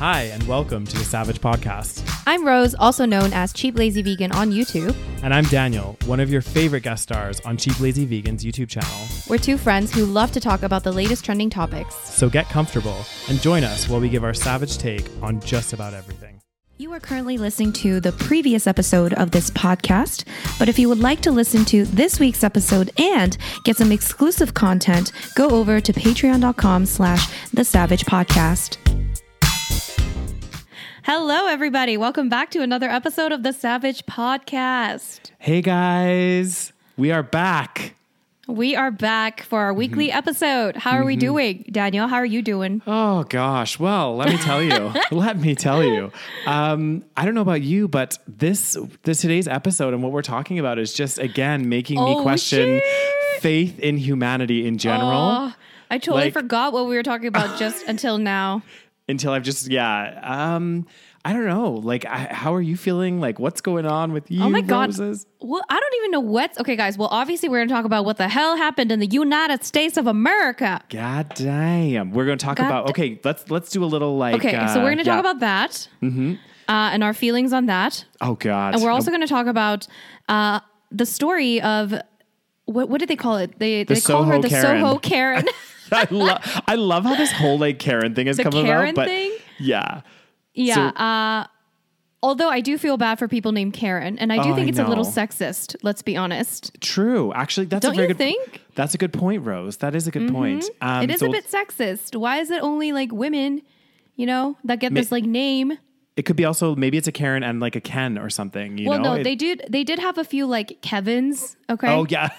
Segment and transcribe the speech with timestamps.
[0.00, 2.10] Hi, and welcome to the Savage Podcast.
[2.26, 4.96] I'm Rose, also known as Cheap Lazy Vegan on YouTube.
[5.22, 8.90] And I'm Daniel, one of your favorite guest stars on Cheap Lazy Vegan's YouTube channel.
[9.28, 11.94] We're two friends who love to talk about the latest trending topics.
[11.96, 12.96] So get comfortable
[13.28, 16.40] and join us while we give our savage take on just about everything.
[16.78, 20.24] You are currently listening to the previous episode of this podcast,
[20.58, 24.54] but if you would like to listen to this week's episode and get some exclusive
[24.54, 28.78] content, go over to patreon.com slash the savage podcast.
[31.04, 31.96] Hello, everybody.
[31.96, 35.30] Welcome back to another episode of the Savage Podcast.
[35.38, 37.94] Hey guys, we are back.
[38.46, 40.76] We are back for our weekly episode.
[40.76, 41.64] How are we doing?
[41.70, 42.82] Daniel, how are you doing?
[42.86, 44.92] Oh gosh, well, let me tell you.
[45.10, 46.10] let me tell you.
[46.46, 50.58] Um, I don't know about you, but this this today's episode and what we're talking
[50.58, 53.42] about is just again making me Oh, question shit.
[53.42, 55.10] faith in humanity in general.
[55.12, 55.54] Oh,
[55.90, 58.62] I totally Like- forgot what we were talking about just until now.
[59.10, 60.20] until I've just yeah.
[60.22, 60.86] Um,
[61.22, 61.72] I don't know.
[61.72, 63.20] Like, I, how are you feeling?
[63.20, 64.42] Like, what's going on with you?
[64.42, 64.96] Oh my god.
[65.40, 66.96] Well, I don't even know what's okay, guys.
[66.96, 69.98] Well, obviously, we're going to talk about what the hell happened in the United States
[69.98, 70.80] of America.
[70.88, 72.12] God damn.
[72.12, 72.90] We're going to talk God about.
[72.90, 74.36] Okay, let's let's do a little like.
[74.36, 76.36] Okay, uh, so we're going to talk about that uh,
[76.68, 78.74] and our feelings on that, Oh god.
[78.74, 79.86] and we're also going to talk about
[80.28, 81.92] uh, the story of
[82.64, 83.58] what what did they call it?
[83.58, 84.80] They they call her the Karen.
[84.80, 85.44] Soho Karen.
[85.92, 88.94] I love I love how this whole like Karen thing has The come Karen about.
[88.96, 89.32] But thing?
[89.58, 90.02] yeah.
[90.54, 90.74] yeah.
[90.74, 91.46] So- uh,
[92.22, 94.78] although I do feel bad for people named Karen, and I do Oh, think it's
[94.78, 95.76] a little sexist.
[95.82, 96.70] Let's be honest.
[96.80, 97.32] True.
[97.32, 98.62] Actually, that's Don't a very you good think?
[98.74, 99.78] That's a good point, Rose.
[99.78, 100.64] That is a good point.
[100.80, 102.16] Um, it is so a bit sexist.
[102.18, 103.62] Why is it only like women,
[104.16, 105.78] you know, that get Ma- this like name?
[106.16, 108.76] It could be also maybe it's a Karen and like a Ken or something.
[108.76, 109.14] You Well, know?
[109.14, 109.64] no, It- they did.
[109.70, 111.56] They did have a few like Kevin's.
[111.70, 111.88] Okay.
[111.90, 112.28] Oh yeah.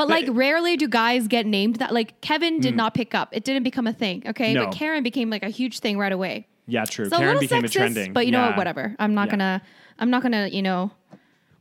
[0.00, 1.92] But like, rarely do guys get named that.
[1.92, 3.28] Like, Kevin did not pick up.
[3.32, 4.22] It didn't become a thing.
[4.26, 4.52] Okay.
[4.52, 4.54] Mm.
[4.54, 4.64] No.
[4.66, 6.46] But Karen became like a huge thing right away.
[6.66, 6.84] yeah.
[6.84, 7.08] True.
[7.08, 8.12] So a Karen little became sexist, a trending.
[8.12, 8.48] but you know Yeah.
[8.48, 8.56] what?
[8.58, 8.96] Whatever.
[8.98, 9.30] I'm not Yeah.
[9.32, 9.62] gonna.
[9.98, 10.48] I'm not gonna.
[10.48, 10.90] You know.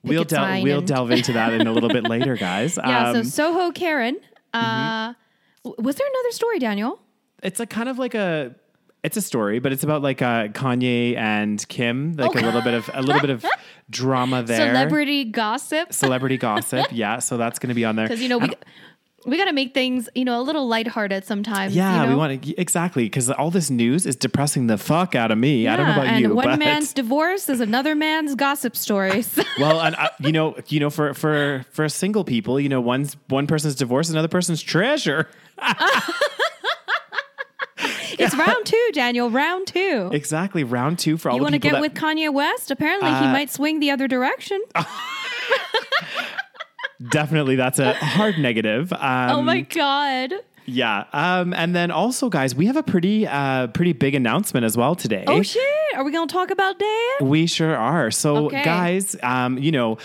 [0.04, 2.78] We'll a del- we'll delve into that in a little bit later, guys.
[2.78, 3.12] Yeah.
[3.14, 4.18] so Um, Soho Karen.
[4.54, 5.14] Uh,
[5.66, 7.00] w- was there another story, Daniel?
[7.44, 8.56] it's a kind of like a
[9.04, 12.74] it's a story, but it's about like uh, Kanye and Kim, like a little bit
[12.74, 13.46] of a little bit of
[13.90, 14.74] drama there.
[14.74, 15.94] Celebrity gossip.
[15.94, 17.20] Celebrity gossip, yeah.
[17.20, 18.08] So that's going to be on there.
[18.08, 18.50] Because you know we.
[19.26, 21.76] We got to make things, you know, a little lighthearted sometimes.
[21.76, 22.14] yeah, you know?
[22.14, 25.68] we want to exactly because all this news is depressing the fuck out of me.
[25.68, 29.38] I don't know about and you, one but man's divorce is another man's gossip stories.
[29.60, 33.18] well, and, uh, you know, you know, for for for single people, you know, one's
[33.28, 35.28] one person's divorce, another person's treasure.
[38.20, 39.30] it's round two, Daniel.
[39.30, 40.10] Round two.
[40.12, 42.72] Exactly, round two for all You want to get that with Kanye West?
[42.72, 44.60] Apparently, he Uh, might swing the other direction.
[47.10, 48.92] definitely that's a hard negative.
[48.94, 50.34] Um, oh my god!
[50.66, 51.06] Yeah.
[51.14, 54.96] Um, and then also, guys, we have a pretty, uh, pretty big announcement as well
[54.96, 55.24] today.
[55.28, 55.64] Oh shit!
[55.96, 57.30] Are we gonna talk about Dan?
[57.30, 58.12] We sure are.
[58.12, 58.64] So, Okay.
[58.64, 59.98] guys, um, you know,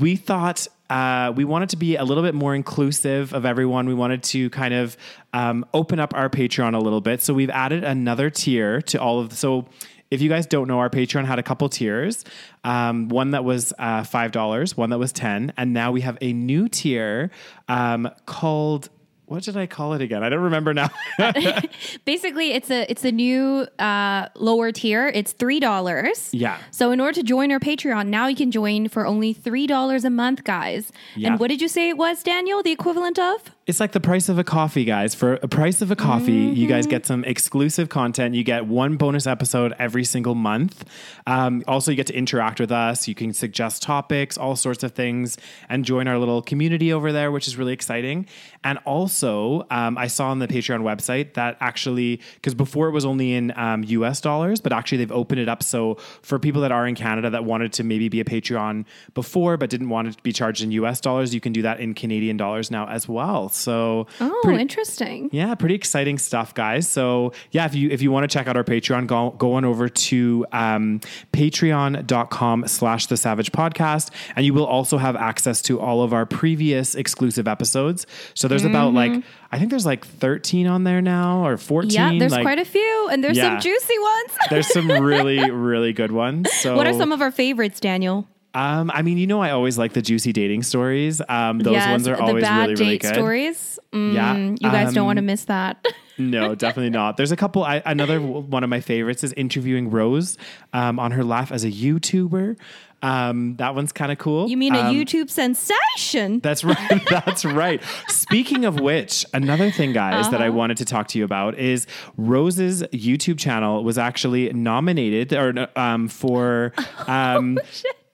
[0.00, 3.86] we thought uh, we wanted to be a little bit more inclusive of everyone.
[3.86, 4.96] We wanted to kind of
[5.32, 7.22] um, open up our Patreon a little bit.
[7.22, 9.30] So we've added another tier to all of.
[9.30, 9.66] The, so
[10.10, 12.24] if you guys don't know, our Patreon had a couple tiers.
[12.64, 16.18] Um, one that was uh, five dollars, one that was ten, and now we have
[16.20, 17.30] a new tier
[17.68, 18.90] um, called.
[19.30, 20.24] What did I call it again?
[20.24, 20.90] I don't remember now.
[22.04, 25.06] Basically, it's a it's a new uh, lower tier.
[25.06, 26.30] It's three dollars.
[26.34, 26.58] Yeah.
[26.72, 30.04] So in order to join our Patreon, now you can join for only three dollars
[30.04, 30.90] a month, guys.
[31.14, 31.28] Yeah.
[31.28, 32.60] And what did you say it was, Daniel?
[32.64, 33.54] The equivalent of?
[33.70, 35.14] It's like the price of a coffee, guys.
[35.14, 36.90] For a price of a coffee, you guys Mm-hmm.
[36.90, 38.34] get some exclusive content.
[38.34, 40.84] You get one bonus episode every single month.
[41.28, 43.06] Um, also, you get to interact with us.
[43.06, 45.38] You can suggest topics, all sorts of things,
[45.68, 48.26] and join our little community over there, which is really exciting.
[48.64, 53.04] And also, um, I saw on the Patreon website that actually, because before it was
[53.04, 55.62] only in um, US dollars, but actually they've opened it up.
[55.62, 59.56] So for people that are in Canada that wanted to maybe be a Patreon before,
[59.56, 62.36] but didn't want to be charged in US dollars, you can do that in Canadian
[62.36, 63.48] dollars now as well.
[63.60, 65.28] So Oh, pretty- interesting.
[65.32, 66.88] yeah, pretty exciting stuff, guys.
[66.88, 69.64] So yeah, if you if you want to check out our Patreon, go go on
[69.64, 71.00] over to um,
[71.32, 74.10] patreon.com slash the savage podcast.
[74.36, 78.06] And you will also have access to all of our previous exclusive episodes.
[78.34, 81.90] So there's about like I think there's like 13 on there now or 14.
[81.90, 82.12] Mm-hmm.
[82.14, 83.50] Yeah, there's like, quite a few, and there's Yeah.
[83.58, 84.38] some juicy ones.
[84.48, 86.52] there's some really, really good ones.
[86.60, 88.28] So what are some of our favorites, Daniel?
[88.54, 91.20] Um, I mean, you know, I always like the juicy dating stories.
[91.28, 93.14] Um, those Yes, ones are always bad really, really date good.
[93.14, 93.78] stories.
[93.92, 95.84] Mm, Yeah, you guys don't um, want to miss that.
[96.18, 97.16] No, definitely not.
[97.16, 97.64] There's a couple.
[97.64, 100.36] I, another one of my favorites is interviewing Rose
[100.74, 102.58] um, on her life as a YouTuber.
[103.00, 104.46] Um, that one's kind of cool.
[104.50, 106.40] You mean a Um, YouTube sensation?
[106.40, 107.00] That's right.
[107.08, 107.82] That's right.
[108.08, 110.58] Speaking of which, another thing, guys, that I Uh-huh.
[110.58, 111.86] wanted to talk to you about is
[112.18, 116.74] Rose's YouTube channel was actually nominated or um, for
[117.06, 117.58] um,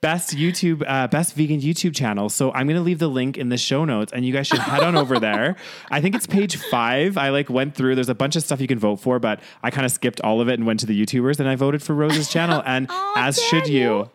[0.01, 2.29] best YouTube, uh, best vegan YouTube channel.
[2.29, 4.59] So I'm going to leave the link in the show notes, and you guys should
[4.59, 5.55] head on over there.
[5.91, 7.17] I think it's page five.
[7.17, 7.95] I like went through.
[7.95, 10.41] There's a bunch of stuff you can vote for, but I kind of skipped all
[10.41, 13.13] of it and went to the YouTubers, and I voted for Rose's channel, and Aw,
[13.27, 14.09] as should you.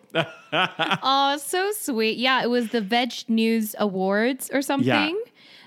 [0.53, 2.19] Oh, so sweet.
[2.19, 5.19] Yeah, it was the Veg News Awards or something.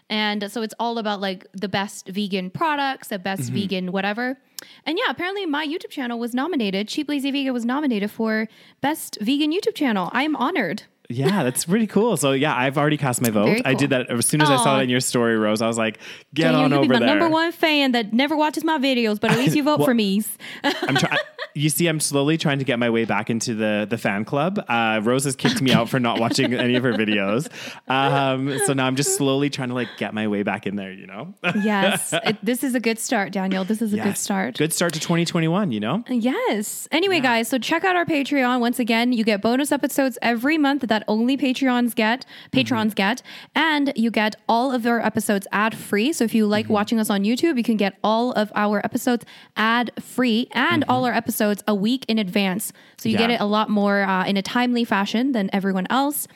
[0.09, 3.55] And so it's all about like the best vegan products, the best Mm-hmm.
[3.55, 4.37] vegan whatever.
[4.85, 6.87] And yeah, apparently my YouTube channel was nominated.
[6.87, 8.47] Cheap Lazy Vegan was nominated for
[8.81, 10.09] best vegan YouTube channel.
[10.13, 10.83] I am honored.
[11.09, 12.17] Yeah, that's pretty cool.
[12.17, 13.45] So yeah, I've already cast my vote.
[13.45, 14.79] Very I did that as soon as I saw Aw.
[14.79, 15.61] it in your story, Rose.
[15.61, 15.99] I was like,
[16.33, 17.07] get Daniel, on you be over my there.
[17.07, 19.93] number one fan that never watches my videos, but at least you vote Well- for
[19.93, 20.23] me.
[20.63, 21.17] I'm trying.
[21.57, 24.59] You see, I'm slowly trying to get my way back into the the fan club.
[24.67, 27.47] Uh, Rose has kicked me out for not watching any of her videos,
[27.87, 30.91] um, so now I'm just slowly trying to like get my way back in there.
[30.91, 33.63] You know, yes, it, this is a good start, Daniel.
[33.63, 34.57] This is a good start.
[34.57, 35.71] Good start to 2021.
[35.71, 36.89] You know, Yes.
[36.91, 38.59] Anyway, guys, so check out our Patreon.
[38.59, 43.21] Once again, you get bonus episodes every month that only Patreons get, patrons get,
[43.53, 46.13] and you get all of our episodes ad free.
[46.13, 49.25] So if you like watching us on YouTube, you can get all of our episodes
[49.57, 52.71] ad free and all our episodes a week in advance.
[52.97, 56.29] So you get it a lot more uh, in a timely fashion than everyone else.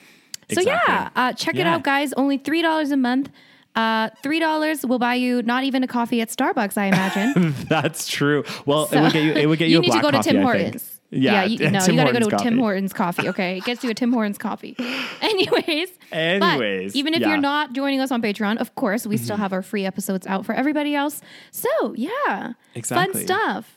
[0.52, 2.12] So yeah, uh, check it out, guys.
[2.12, 3.30] Only three dollars a month.
[3.76, 7.54] Uh, three dollars will buy you not even a coffee at Starbucks, I imagine.
[7.68, 8.44] that's true.
[8.66, 9.32] Well, it would get you.
[9.32, 9.74] It would get you.
[9.74, 10.99] you a need to go to Tim Hortons.
[11.10, 11.22] Think.
[11.22, 12.58] Yeah, you, no, Tim you gotta go Hortons to Tim.
[12.58, 13.28] Hortons coffee.
[13.28, 14.76] Okay, it gets you a Tim Hortons coffee.
[15.20, 17.26] Anyways, but Anyways, even if yeah.
[17.26, 17.30] Mm-hmm.
[17.32, 20.46] you're not joining us on Patreon, of course, we still have our free episodes out
[20.46, 21.20] for everybody else.
[21.50, 23.12] So yeah, Exactly.
[23.12, 23.76] fun stuff.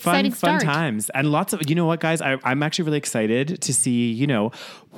[0.00, 0.62] Fun, Exciting fun start.
[0.62, 4.10] times and lots of you know what guys I, i'm actually really excited to see
[4.10, 4.50] you know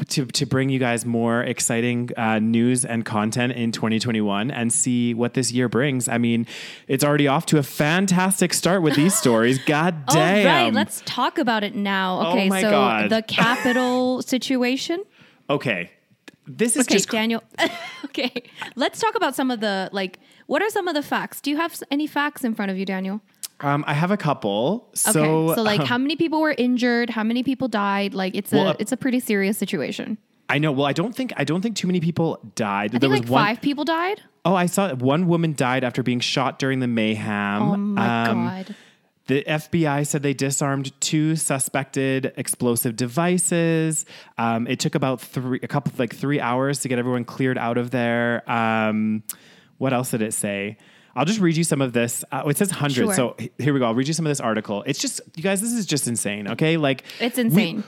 [0.08, 5.12] to, to bring you guys more exciting uh, news and content in 2021 and see
[5.12, 6.46] what this year brings i mean
[6.88, 11.36] it's already off to a fantastic start with these stories god damn right, let's talk
[11.38, 12.20] about it now.
[12.20, 13.10] Oh Okay, my so God.
[13.10, 15.02] the Capitol situation.
[15.50, 15.90] okay
[16.48, 17.42] this is Okay, just Daniel.
[18.04, 18.30] okay,
[18.76, 20.20] let's talk about some of the like.
[20.46, 21.40] What are some of the facts?
[21.40, 23.20] Do you have any facts in front of you, Daniel?
[23.60, 27.10] Um, i have a couple Okay, so like, um, how many people were injured?
[27.10, 28.14] How many people died?
[28.14, 30.18] Like, it's Well, a uh, it's a pretty serious situation.
[30.48, 33.00] i know well i don't think i don't think too many people died I there
[33.10, 34.20] think was like one five people died.
[34.44, 38.44] oh i saw one woman died after being shot during the mayhem Oh my Um,
[38.46, 38.74] god!
[39.28, 44.06] The FBI said they disarmed two suspected explosive devices.
[44.38, 47.76] Um, it took about three, a couple, like three hours to get everyone cleared out
[47.76, 48.48] of there.
[48.48, 49.24] Um,
[49.78, 50.78] what else did it say?
[51.16, 52.24] I'll just read you some of this.
[52.30, 52.94] Uh, it says hundreds.
[52.94, 53.14] Sure.
[53.14, 53.86] So here we go.
[53.86, 54.82] I'll read you some of this article.
[54.86, 56.46] It's just, you guys, this is just insane.
[56.48, 56.76] Okay.
[56.76, 57.84] Like, It's we- insane.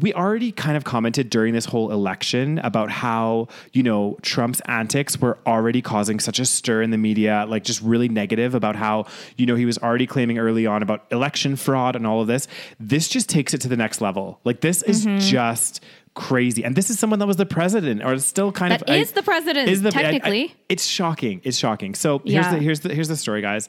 [0.00, 5.20] we already kind of commented during this whole election about how, you know, Trump's antics
[5.20, 9.06] were already causing such a stir in the media, like just really negative about how,
[9.36, 12.48] you know, he was already claiming early on about election fraud and all of this.
[12.80, 14.40] This just takes it to the next level.
[14.42, 15.18] Like, this is Mm-hmm.
[15.20, 15.80] just
[16.14, 16.64] crazy.
[16.64, 19.12] And this is someone that was the president or still kind That of I- is
[19.12, 20.54] the president, I- I- technically.
[20.68, 21.40] it's shocking.
[21.44, 21.94] It's shocking.
[21.94, 22.52] So here's Yeah.
[22.54, 23.68] the here's the here's the story, guys.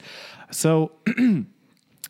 [0.51, 0.92] So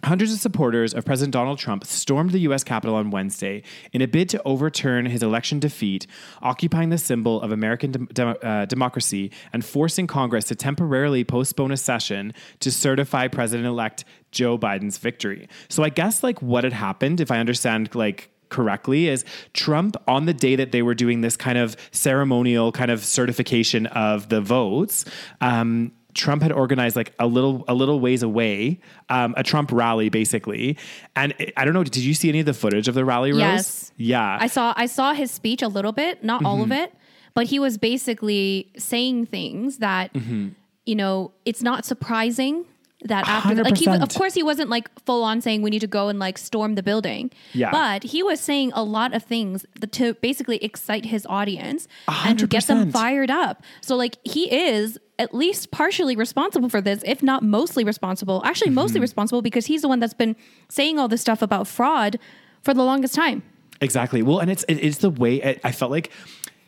[0.04, 2.64] Hundreds of supporters of President Donald Trump stormed the U.S.
[2.64, 6.06] Capitol on Wednesday in a bid to overturn his election defeat,
[6.44, 11.72] occupying the symbol of American dem- dem- uh, democracy and forcing Congress to temporarily postpone
[11.72, 15.48] a session to certify President elect Joe Biden's victory.
[15.70, 20.26] So, I guess, like, what had happened, if I understand, like, correctly is Trump on
[20.26, 24.42] the day that they were doing this kind of ceremonial kind of certification of the
[24.42, 25.06] votes.
[25.42, 30.08] Um, Trump had organized like a little a little ways away um, a Trump rally
[30.08, 30.78] basically,
[31.16, 31.84] and it- I don't know.
[31.84, 33.32] Did you see any of the footage of the rally?
[33.34, 33.42] Rose?
[33.42, 33.92] Yes.
[33.98, 34.38] Yeah.
[34.40, 36.72] I saw I saw his speech a little bit, not all Mm-hmm.
[36.72, 36.94] of it,
[37.34, 40.50] but he was basically saying things that Mm-hmm.
[40.86, 42.64] you know it's not surprising
[43.06, 44.02] that after like he 100%.
[44.02, 46.76] of course he wasn't like full on saying we need to go and like storm
[46.76, 47.72] the building Yeah.
[47.72, 52.48] but he was saying a lot of things to basically excite his audience and to
[52.48, 57.24] get them fired up so like he is at least partially responsible for this if
[57.24, 58.76] not mostly responsible actually Mm-hmm.
[58.76, 60.36] mostly responsible because he's the one that's been
[60.70, 62.20] saying all this stuff about fraud
[62.64, 63.44] for the longest time
[63.82, 64.24] Exactly.
[64.24, 66.10] Well, and it's it, it's the way I, I felt like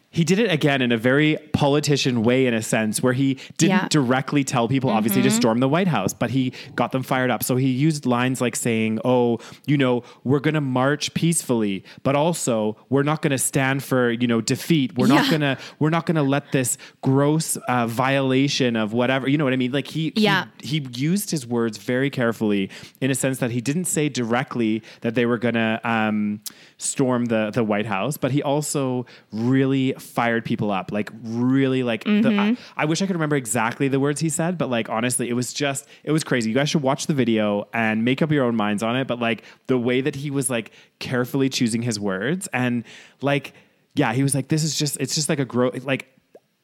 [0.09, 3.69] he did it again in a very politician way in a sense where he didn't
[3.69, 3.77] Yeah.
[3.79, 3.87] Mm-hmm.
[3.87, 7.43] directly tell people obviously to storm the white house but he got them fired up
[7.43, 12.15] so he used lines like saying oh you know we're going to march peacefully but
[12.15, 15.89] also we're not going to stand for you know defeat we're not going to we're
[15.89, 19.71] not going to let this gross uh, violation of whatever you know what i mean
[19.71, 20.45] like he Yeah.
[20.63, 22.69] he, he used his words very carefully
[23.01, 26.41] in a sense that he didn't say directly that they were going to um,
[26.77, 30.91] storm the the White House, but he also really fired people up.
[30.91, 32.39] Like really, like the, mm-hmm.
[32.39, 35.33] I, I wish I could remember exactly the words he said, but like honestly, it
[35.33, 36.49] was just it was crazy.
[36.49, 39.07] You guys should watch the video and make up your own minds on it.
[39.07, 42.83] But like the way that he was like carefully choosing his words and
[43.21, 43.53] like
[43.95, 46.07] yeah, he was like, this is just it's just like a grow like.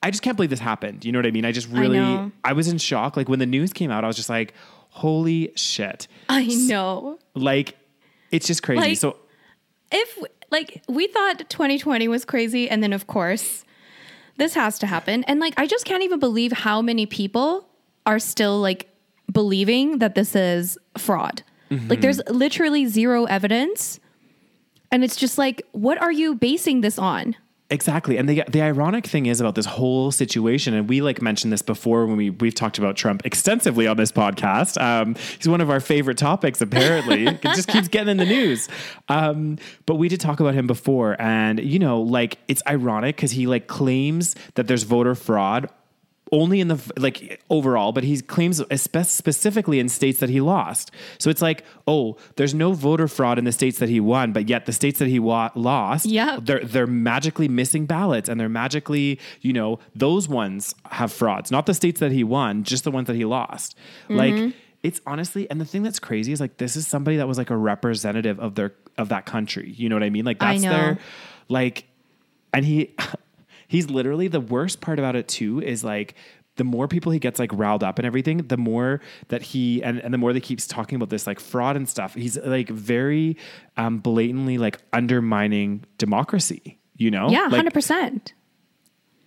[0.05, 1.05] I just can't believe this happened.
[1.05, 1.45] You know what I mean?
[1.45, 2.29] I just really, know.
[2.43, 3.15] I was in shock.
[3.15, 4.53] Like when the news came out, I was just like,
[4.89, 6.09] holy shit.
[6.27, 7.19] I know.
[7.35, 7.77] Like,
[8.29, 8.81] it's just crazy.
[8.81, 9.15] Like- so,
[9.93, 10.17] if
[10.53, 13.65] like we thought 2020 was crazy and then of course
[14.37, 15.23] this has to happen.
[15.25, 17.67] And like i just can't even believe how many people
[18.05, 18.89] are still like
[19.31, 21.43] believing that this is fraud.
[21.69, 22.01] Like mm-hmm.
[22.01, 23.99] there's literally zero evidence.
[24.91, 27.35] And it's just like what are you basing this on
[27.73, 28.17] exactly.
[28.17, 31.61] And the, the ironic thing is about this whole situation, and we like mentioned this
[31.61, 34.79] before when we, we've talked about Trump extensively on this podcast.
[34.81, 37.27] Um, he's one of our favorite topics, apparently.
[37.27, 38.69] it just keeps getting in the news.
[39.09, 41.19] Um, but we did talk about him before.
[41.19, 45.69] And, you know, like, it's ironic because he like claims that there's voter fraud
[46.31, 50.89] only in the like overall, but he claims specifically in states that he lost.
[51.19, 54.49] So it's like, oh, there's no voter fraud in the states that he won, but
[54.49, 56.39] yet the states that he wa- lost, Yep.
[56.45, 61.65] they're they're magically missing ballots, and they're magically, you know, those ones have frauds, not
[61.65, 63.75] the states that he won, just the ones that he lost.
[64.09, 64.15] Mm-hmm.
[64.15, 67.37] Like it's honestly, and the thing that's crazy is like this is somebody that was
[67.37, 69.71] like a representative of their of that country.
[69.77, 70.25] You know what I mean?
[70.25, 70.97] Like that's their
[71.47, 71.85] like
[72.53, 72.95] and he
[73.73, 76.15] he's literally the worst part about it too is like
[76.55, 79.99] the more people he gets like riled up and everything the more that he and,
[79.99, 82.69] and the more that he keeps talking about this like fraud and stuff he's like
[82.69, 83.35] very
[83.77, 88.31] um blatantly like undermining democracy you know yeah like 100%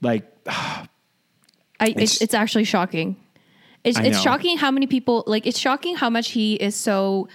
[0.03, 3.17] like I, It's- it's, it's actually shocking.
[3.85, 4.23] It's, I it's know.
[4.23, 5.47] shocking how many people like.
[5.47, 7.29] It's shocking how much he is so.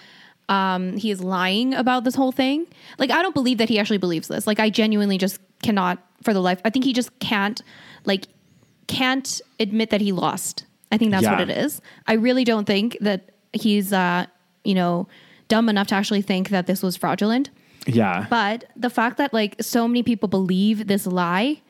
[0.50, 2.66] Um, he is lying about this whole thing.
[2.98, 4.46] Like, I don't believe that he actually believes this.
[4.48, 6.60] Like, I genuinely just cannot, for the life.
[6.66, 7.62] I think he just can't,
[8.06, 8.28] like,
[8.88, 10.66] can't admit that he lost.
[10.92, 11.32] I think that's Yeah.
[11.40, 11.82] what it is.
[12.08, 14.26] I really don't think that he's, uh,
[14.64, 15.08] you know,
[15.48, 17.50] dumb enough to actually think that this was fraudulent.
[17.88, 21.62] yeah But the fact that like so many people believe this lie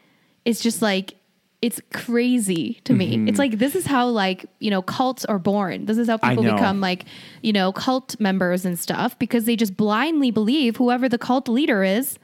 [0.43, 1.15] is just like
[1.61, 3.23] it's crazy to Mm-hmm.
[3.25, 3.29] me.
[3.29, 5.85] It's like this is how like, you know, cults are born.
[5.85, 7.05] This is how people become like,
[7.43, 11.83] you know, cult members and stuff because they just blindly believe whoever the cult leader
[11.83, 12.17] is.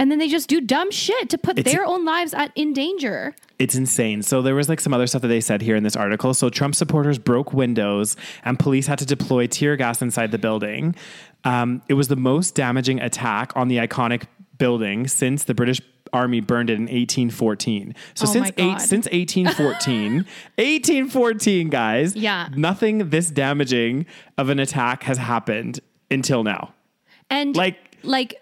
[0.00, 2.72] And then they just do dumb shit to put It's- their own lives at in
[2.72, 3.36] danger.
[3.58, 4.22] It's insane.
[4.22, 6.32] So there was like some other stuff that they said here in this article.
[6.32, 10.94] So Trump supporters broke windows and police had to deploy tear gas inside the building.
[11.44, 14.22] Um, it was the most damaging attack on the iconic
[14.58, 15.80] building since the British
[16.12, 17.94] Army burned it in 1814.
[18.14, 20.24] So Oh since eight, since 1814,
[20.58, 22.48] 1814 guys, Yeah.
[22.56, 24.06] nothing this damaging
[24.38, 25.80] of an attack has happened
[26.10, 26.72] until now.
[27.28, 28.34] And Like- like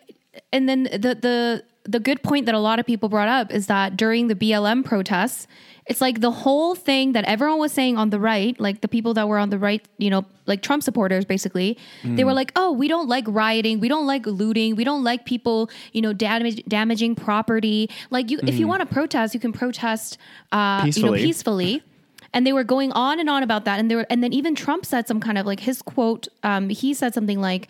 [0.52, 3.66] and then the the the good point that a lot of people brought up is
[3.66, 5.46] that during the BLM protests,
[5.86, 9.14] it's like the whole thing that everyone was saying on the right, like the people
[9.14, 12.72] that were on the right, you know, like Trump supporters basically, they were like, "Oh,
[12.72, 16.62] we don't like rioting, we don't like looting, we don't like people, you know, damage,
[16.68, 17.88] damaging property.
[18.10, 20.18] Like you if you want to protest, you can protest
[20.52, 21.22] uh, you know, Peacefully.
[21.22, 21.82] peacefully."
[22.34, 24.54] And they were going on and on about that, and they were, and then even
[24.54, 26.28] Trump said some kind of like his quote.
[26.42, 27.68] Um, he said something like,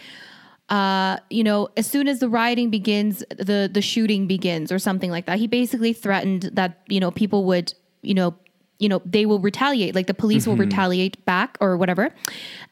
[0.68, 5.10] uh, you know, as soon as the rioting begins, the the shooting begins, or something
[5.10, 5.38] like that.
[5.38, 7.72] He basically threatened that you know people would,
[8.02, 8.34] you know,
[8.78, 12.14] you know they will retaliate, like the police will retaliate back or whatever.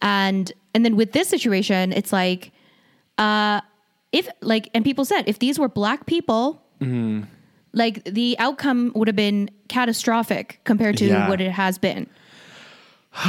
[0.03, 2.53] And and then with this situation, it's like,
[3.19, 3.61] uh,
[4.13, 6.63] if like, and people said if these were black people.
[7.73, 11.29] Like the outcome would have been catastrophic compared to Yeah.
[11.29, 12.07] what it has been.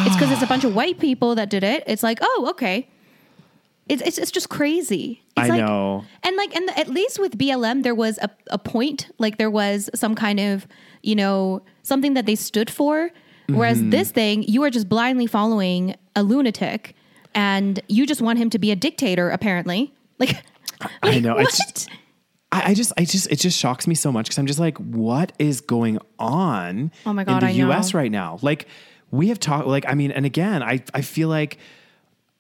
[0.06, 1.84] It's because it's a bunch of white people that did it.
[1.86, 2.88] It's like, oh, okay.
[3.90, 5.24] It's it's, it's just crazy.
[5.38, 6.04] It's I like, know.
[6.24, 9.10] And like, and at least with BLM, there was a, a point.
[9.18, 10.68] Like there was some kind of,
[11.04, 13.12] you know, something that they stood for.
[13.50, 13.92] Whereas Mm-hmm.
[13.92, 16.96] this thing, you are just blindly following a lunatic,
[17.34, 19.30] and you just want him to be a dictator.
[19.30, 20.36] Apparently, like,
[21.02, 21.36] I know.
[21.36, 21.88] What?
[22.52, 24.78] I, I just, I just, it just shocks me so much because I'm just like,
[24.80, 26.92] what is going on?
[27.06, 27.68] Oh my God, in the I know.
[27.68, 27.94] U.S.
[27.94, 28.38] right now?
[28.42, 28.68] Like
[29.12, 31.58] we have talked, like I mean, and again, I, I feel like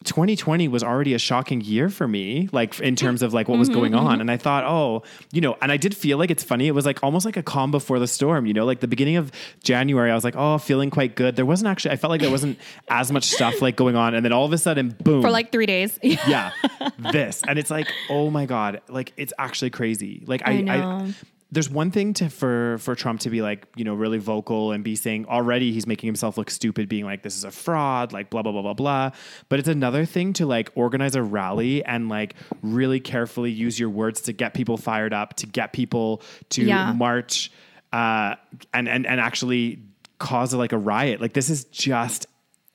[0.08, 3.70] 2020 was already a shocking year for me, like in terms of like what was
[3.70, 4.14] mm-hmm, going on.
[4.14, 4.22] Mm-hmm.
[4.22, 6.68] And I thought, oh, you know, and I did feel like it's funny.
[6.68, 9.18] It was like almost like a calm before the storm, you know, like the beginning
[9.18, 9.32] of
[9.64, 11.36] January, I was like, oh, feeling quite good.
[11.36, 12.58] There wasn't actually, I felt like there wasn't
[12.90, 14.16] as much stuff like going on.
[14.16, 15.22] And then all of a sudden, boom.
[15.22, 16.00] For like three days.
[16.04, 16.52] yeah,
[16.98, 17.44] this.
[17.48, 20.24] And it's like, oh my God, like it's actually crazy.
[20.26, 21.14] Like I, I know.
[21.52, 24.84] There's one thing to for for Trump to be like, you know, really vocal and
[24.84, 28.30] be saying already he's making himself look stupid, being like, this is a fraud, like
[28.30, 29.12] blah blah blah blah blah.
[29.48, 33.90] But it's another thing to like organize a rally and like really carefully use your
[33.90, 36.92] words to get people fired up, to get people to Yeah.
[36.94, 37.52] march
[37.94, 38.36] uh
[38.74, 39.80] and and and actually
[40.20, 41.22] cause like a riot.
[41.22, 42.26] Like this is just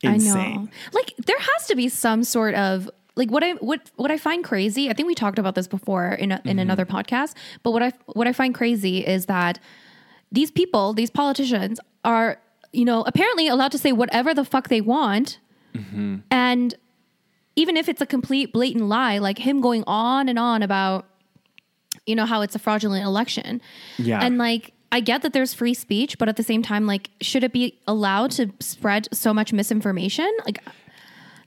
[0.03, 0.37] insane.
[0.37, 0.69] I know.
[0.93, 4.43] Like there has to be some sort of like what I what what I find
[4.43, 4.89] crazy.
[4.89, 6.59] I think we talked about this before in a, in mm-hmm.
[6.61, 7.35] another podcast.
[7.63, 9.59] But what I what I find crazy is that
[10.31, 12.39] these people, these politicians, are
[12.73, 15.39] you know apparently allowed to say whatever the fuck they want,
[15.75, 16.17] mm-hmm.
[16.31, 16.75] and
[17.55, 21.07] even if it's a complete blatant lie, like him going on and on about
[22.07, 23.61] you know how it's a fraudulent election,
[23.99, 24.21] Yeah.
[24.23, 24.73] and like.
[24.95, 27.81] I get that there's free speech, but at the same time, like, should it be
[27.87, 30.31] allowed to spread so much misinformation?
[30.45, 30.63] Like,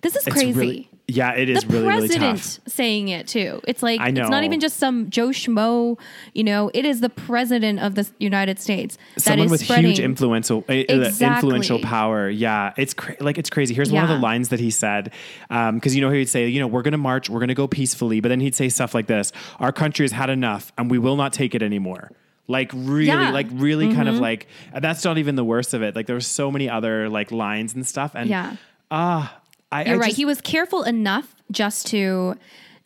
[0.01, 0.60] this is It's crazy.
[0.60, 2.59] really- yeah, it is the really, really president tough.
[2.67, 3.62] saying it too.
[3.67, 6.00] It's like I it's not even just some Joe Schmo.
[6.33, 9.85] You know, it is the president of the United States someone is with spreading.
[9.91, 11.27] huge influential uh, uh, Exactly.
[11.35, 12.27] influential power.
[12.29, 13.74] Yeah, it's cra- like it's crazy.
[13.75, 15.12] Here's one of the lines that he said
[15.47, 17.53] because you know he would say, you know, we're going to march, we're going to
[17.53, 20.89] go peacefully, but then he'd say stuff like this: "Our country has had enough, and
[20.89, 22.12] we will not take it anymore."
[22.47, 23.25] Like really, Yeah.
[23.25, 23.33] Mm-hmm.
[23.33, 25.95] like really, kind of like, and that's not even the worst of it.
[25.95, 28.55] Like there were so many other like lines and stuff, and Yeah.
[28.91, 29.35] ah,
[29.75, 30.05] I, You're I right.
[30.08, 32.36] just- he was careful enough just to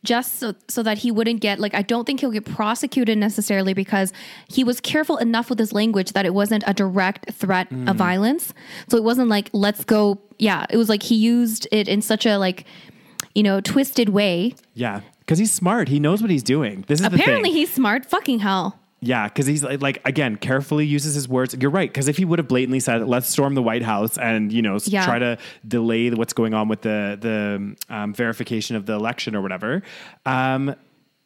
[0.06, 3.74] just so, so that he wouldn't get like I don't think he'll get prosecuted necessarily
[3.74, 4.14] because
[4.48, 7.90] he was careful enough with his language that it wasn't a direct threat Mm.
[7.90, 8.54] of violence.
[8.90, 12.26] So it wasn't like let's go yeah, it was like he used it in such
[12.26, 12.66] a like
[13.36, 14.56] you know, twisted way.
[14.74, 15.88] yeah, because he's smart.
[15.90, 16.84] He knows what he's doing.
[16.88, 17.54] This is Apparently the thing.
[17.54, 18.06] he's smart.
[18.06, 18.79] Fucking hell.
[19.02, 21.56] Yeah, because he's like, like again, carefully uses his words.
[21.58, 21.90] You're right.
[21.90, 24.76] Because if he would have blatantly said, "Let's storm the White House," and you know,
[24.76, 25.06] s- Yeah.
[25.06, 29.42] try to delay what's going on with the the um, verification of the election or
[29.42, 29.84] whatever,
[30.26, 30.76] um,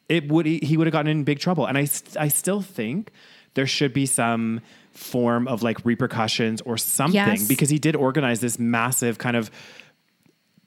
[0.08, 1.66] it would he, he would have gotten in big trouble.
[1.66, 3.10] And I st- I still think
[3.54, 4.60] there should be some
[4.92, 7.48] form of like repercussions or something Yes.
[7.48, 9.50] because he did organize this massive kind of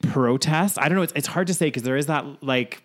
[0.01, 0.77] protest.
[0.79, 1.01] I don't know.
[1.03, 2.83] It's it's hard to say because there is that like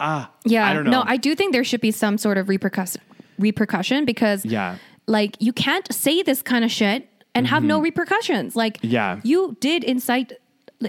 [0.00, 0.66] ah Yeah.
[0.66, 0.90] I don't know.
[0.92, 3.00] No, I do think there should be some sort of repercussion
[3.38, 4.76] repercussion because Yeah.
[5.06, 8.54] like you can't say this kind of shit and have no repercussions.
[8.56, 8.94] Like Mm-hmm.
[8.94, 9.20] Yeah.
[9.24, 10.32] you did incite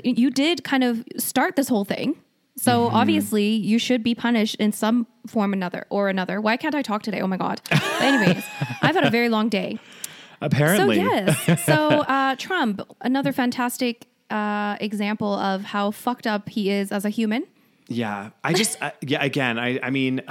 [0.03, 2.15] you did kind of start this whole thing.
[2.57, 2.95] So Mm-hmm.
[2.95, 6.39] obviously you should be punished in some form another or another.
[6.41, 7.21] Why can't I talk today?
[7.21, 7.61] Oh my god.
[7.69, 8.43] But anyways,
[8.81, 9.79] I've had a very long day.
[10.41, 11.65] apparently So yes.
[11.65, 17.09] So uh, Trump, another fantastic uh, example of how fucked up he is as a
[17.09, 17.43] human.
[17.87, 19.23] Yeah, I just uh, yeah.
[19.23, 20.21] Again, I I mean,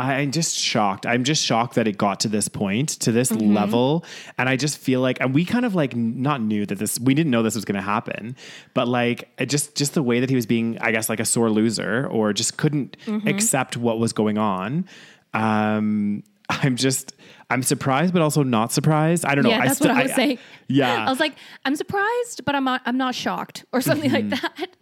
[0.00, 1.06] I'm just shocked.
[1.06, 3.54] I'm just shocked that it got to this point, to this Mm-hmm.
[3.54, 4.04] level,
[4.38, 6.98] and I just feel like, and we kind of like not knew that this.
[7.00, 8.36] We didn't know this was going to happen,
[8.74, 11.24] but like it just just the way that he was being, I guess, like a
[11.24, 13.28] sore loser, or just couldn't Mm-hmm.
[13.28, 14.86] accept what was going on.
[15.34, 17.14] Um, I'm just.
[17.52, 19.24] I'm surprised, but also not surprised.
[19.24, 19.50] I don't know.
[19.50, 20.38] Yeah, that's sti- what I was saying.
[20.68, 21.34] Yeah, I was like,
[21.64, 22.80] I'm surprised, but I'm not.
[22.86, 24.30] I'm not shocked, or something Mm-hmm.
[24.30, 24.76] like that.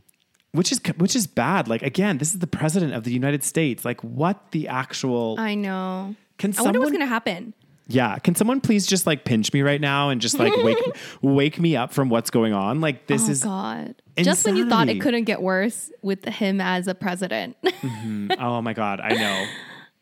[0.52, 1.68] Which is which is bad.
[1.68, 3.84] Like again, this is the president of the United States.
[3.84, 6.14] Like what the actual I know.
[6.38, 7.54] Can someone, I wonder what's going to happen.
[7.90, 10.78] Yeah, can someone please just like pinch me right now and just like wake
[11.22, 12.80] wake me up from what's going on?
[12.80, 13.94] Like this oh is God!
[14.16, 17.56] Just when you thought it couldn't get worse with him as a president.
[17.78, 18.32] Mm-hmm.
[18.40, 19.46] oh my god, I know.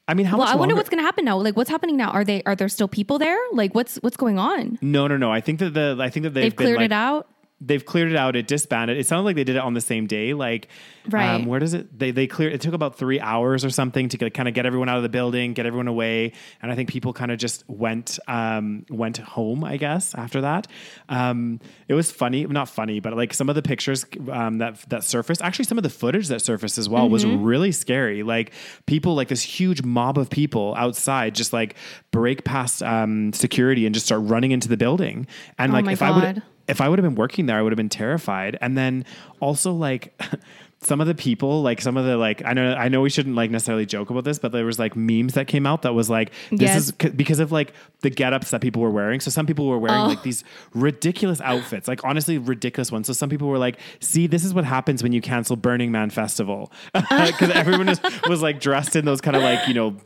[0.09, 1.37] I mean, how well, I wonder longer- what's going to happen now.
[1.37, 2.11] Like, what's happening now?
[2.11, 2.43] Are they?
[2.45, 3.39] Are there still people there?
[3.53, 4.79] Like, what's what's going on?
[4.81, 5.31] No, no, no.
[5.31, 7.29] I think that the I think that they've, They've been, cleared like, it out.
[7.59, 8.37] They've cleared it out.
[8.37, 8.99] It disbanded.
[8.99, 10.35] It sounded like they did it on the same day.
[10.35, 10.69] Like,
[11.09, 11.37] Right.
[11.37, 11.97] Um, where does it?
[11.97, 12.53] They they cleared.
[12.53, 15.09] It took about three hours or something to kind of get everyone out of the
[15.09, 19.63] building, get everyone away, and I think people kind of just went um, went home.
[19.63, 20.67] I guess after that,
[21.09, 22.45] um, it was funny.
[22.45, 25.41] Not funny, but like some of the pictures um, that that surfaced.
[25.43, 27.45] Actually, some of the footage that surfaced as well was Mm-hmm.
[27.45, 28.23] really scary.
[28.25, 28.53] Like
[28.87, 31.77] people, like this huge mob of people outside, just like
[32.11, 35.29] break past um, security and just start running into the building.
[35.57, 36.43] And Oh like if I would God.
[36.69, 38.59] If I would have been working there, I would have been terrified.
[38.61, 39.05] And then
[39.41, 40.21] also like
[40.83, 43.35] some of the people, like some of the like I know I know we shouldn't
[43.37, 46.11] like necessarily joke about this, but there was like memes that came out that was
[46.11, 46.77] like this Yes.
[46.89, 49.21] is c- because of like the get-ups that people were wearing.
[49.21, 50.07] So some people were wearing Oh.
[50.09, 53.07] like these ridiculous outfits, like honestly ridiculous ones.
[53.07, 56.11] So some people were like, "See, this is what happens when you cancel Burning Man
[56.11, 59.97] festival," because everyone was, was like dressed in those kind of like you know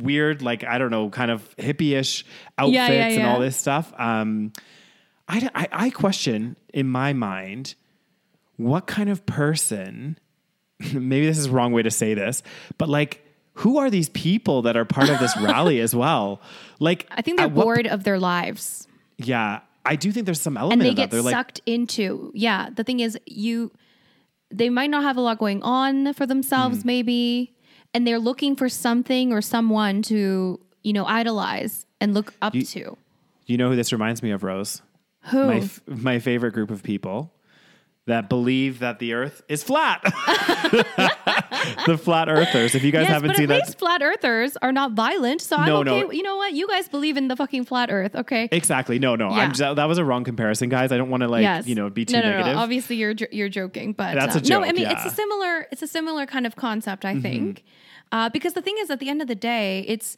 [0.00, 2.24] weird, like I don't know, kind of hippie-ish
[2.58, 3.92] outfits Yeah, yeah, and all this stuff.
[3.98, 4.52] Um,
[5.30, 7.74] I, I, I question in my mind
[8.56, 10.18] what kind of person?
[10.92, 12.42] Maybe this is the wrong way to say this,
[12.78, 16.40] but like, who are these people that are part of this rally as well?
[16.78, 18.86] Like, I think they're at what- bored of their lives.
[19.18, 21.02] yeah, I do think there's some element and they of that.
[21.04, 23.72] get They're like, sucked into yeah the thing is you
[24.50, 26.86] they might not have a lot going on for themselves hmm.
[26.86, 27.54] maybe
[27.94, 32.62] and they're looking for something or someone to you know idolize and look up You-
[32.64, 32.96] to
[33.46, 34.82] you know who this reminds me of, Rose?
[35.24, 37.32] Who My f- my favorite group of people
[38.06, 40.00] that believe that the Earth is flat.
[41.86, 42.74] the flat Earthers.
[42.74, 45.40] If you guys yes haven't but seen at that, least flat earthers are not violent
[45.40, 46.10] so i'm okay no.
[46.10, 48.98] you know what you guys believe in the fucking flat earth okay Exactly.
[48.98, 49.30] No, no.
[49.30, 49.36] Yeah.
[49.36, 50.90] I'm just, that was a wrong comparison, guys.
[50.92, 52.54] I don't want to like yes you know be too no, no, negative.
[52.54, 54.64] No, obviously you're you're joking, but That's a uh, no.
[54.64, 54.94] I mean, it's yeah.
[54.96, 55.08] Mm-hmm.
[55.08, 57.64] a similar it's a similar kind of concept, I think,
[58.12, 60.16] uh, because the thing is, at the end of the day, it's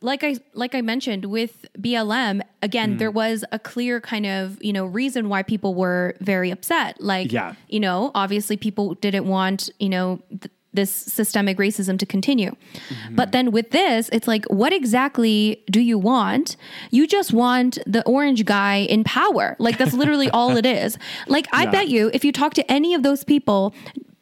[0.00, 2.40] like I like I mentioned with BLM.
[2.62, 2.98] Again, Mm.
[2.98, 7.00] there was a clear kind of you know reason why people were very upset.
[7.00, 7.54] Like, Yeah.
[7.68, 10.20] you know, obviously people didn't want you know.
[10.30, 12.50] Th- this systemic racism to continue.
[12.50, 13.14] Mm-hmm.
[13.16, 16.56] But then with this, it's like, what exactly do you want?
[16.90, 19.56] You just want the orange guy in power.
[19.58, 20.98] Like, that's literally all it is.
[21.26, 21.70] Like, I Yeah.
[21.70, 23.74] bet you if you talk to any of those people,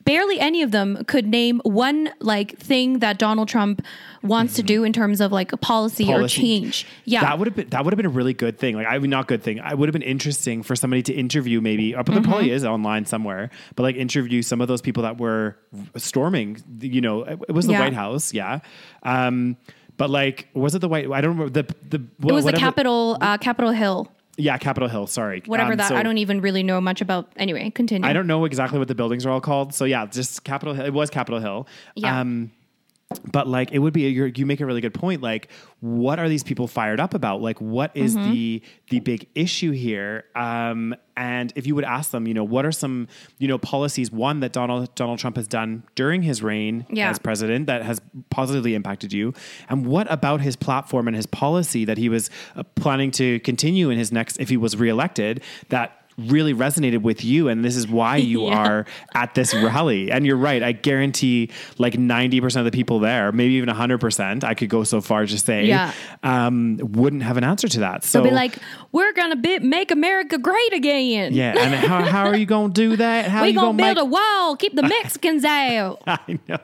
[0.05, 3.83] barely any of them could name one like thing that Donald Trump
[4.29, 6.27] wants to do in terms of like a policy, or Mm-hmm.
[6.27, 6.87] Change.
[7.05, 7.21] Yeah.
[7.23, 8.75] That would have been that would have been a really good thing.
[8.77, 9.61] Like I mean, not good thing.
[9.61, 11.95] I would have been interesting for somebody to interview maybe.
[11.95, 12.55] Or, but there probably Mm-hmm.
[12.57, 13.51] is online somewhere.
[13.75, 15.57] But like interview some of those people that were
[15.97, 16.63] storming.
[16.81, 17.81] You know, it, was the Yeah.
[17.81, 18.33] White House.
[18.35, 18.61] Yeah.
[19.03, 19.57] Um,
[19.97, 21.11] but like, was it the White?
[21.11, 21.97] I don't remember the the.
[21.97, 25.07] it was the whatever- Capitol, uh, Capitol Hill, Yeah, Capitol Hill.
[25.07, 25.89] Sorry, whatever Um, that.
[25.89, 27.33] so- I don't even really know much about.
[27.37, 28.07] Anyway, continue.
[28.09, 29.73] I don't know exactly what the buildings are all called.
[29.73, 30.85] So yeah, just Capitol Hill.
[30.85, 31.67] It was Capitol Hill.
[31.95, 32.21] Yeah.
[32.21, 32.51] Um,
[33.31, 36.29] but like it would be you're, you make a really good point like what are
[36.29, 38.31] these people fired up about like what is Mm-hmm.
[38.33, 42.65] the the big issue here um and if you would ask them you know what
[42.67, 43.07] are some
[43.39, 47.11] you know policies one that Donald Donald Trump has done during his reign Yeah.
[47.11, 49.35] as president that has positively impacted you
[49.69, 53.89] and what about his platform and his policy that he was uh, planning to continue
[53.91, 57.87] in his next if he was reelected that really resonated with you and this is
[57.87, 58.57] why you Yeah.
[58.57, 63.33] are at this rally and you're right i guarantee like 90% of the people there
[63.33, 65.93] maybe even 100% i could go so far as to say Yeah.
[66.23, 68.57] um, wouldn't have an answer to that so They'll be like,
[68.93, 72.97] "We're gonna be, make America great again." yeah and how, how are you to do
[72.97, 76.03] that how we are you gonna to build make a wall, keep the Mexicans out.
[76.07, 76.59] I know.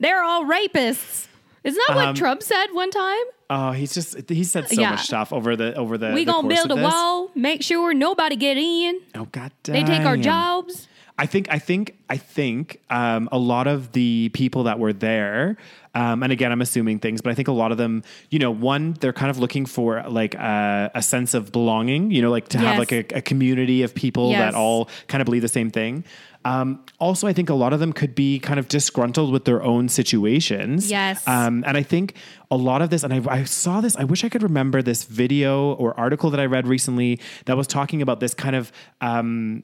[0.00, 1.26] They're all rapists.
[1.64, 3.24] Isn't that Um, what Trump said one time?
[3.50, 4.90] Oh he's just he said so Yeah.
[4.90, 6.84] much stuff over the over the We the gonna build a this.
[6.84, 9.00] wall, make sure nobody get in.
[9.14, 10.88] oh god They take our jobs.
[11.20, 15.56] I think I think I think um, a lot of the people that were there,
[15.92, 18.52] um, and again, I'm assuming things, but I think a lot of them, you know,
[18.52, 22.46] one they're kind of looking for like a, a sense of belonging, you know, like
[22.50, 24.52] to have like a, a community of people Yes.
[24.52, 26.04] that all kind of believe the same thing.
[26.48, 29.62] Um, also, I think a lot of them could be kind of disgruntled with their
[29.62, 30.90] own situations.
[30.90, 31.26] Yes.
[31.28, 32.14] Um, and I think
[32.50, 35.04] a lot of this, and I, I saw this, I wish I could remember this
[35.04, 39.62] video or article that I read recently that was talking about this kind of um,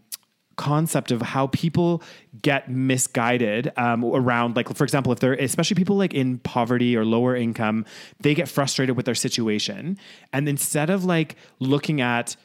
[0.57, 2.03] concept of how people
[2.43, 7.05] get misguided um, around like for example if they're especially people like in poverty or
[7.05, 7.85] lower income
[8.21, 9.99] they get frustrated with their situation
[10.33, 12.37] and instead of like looking at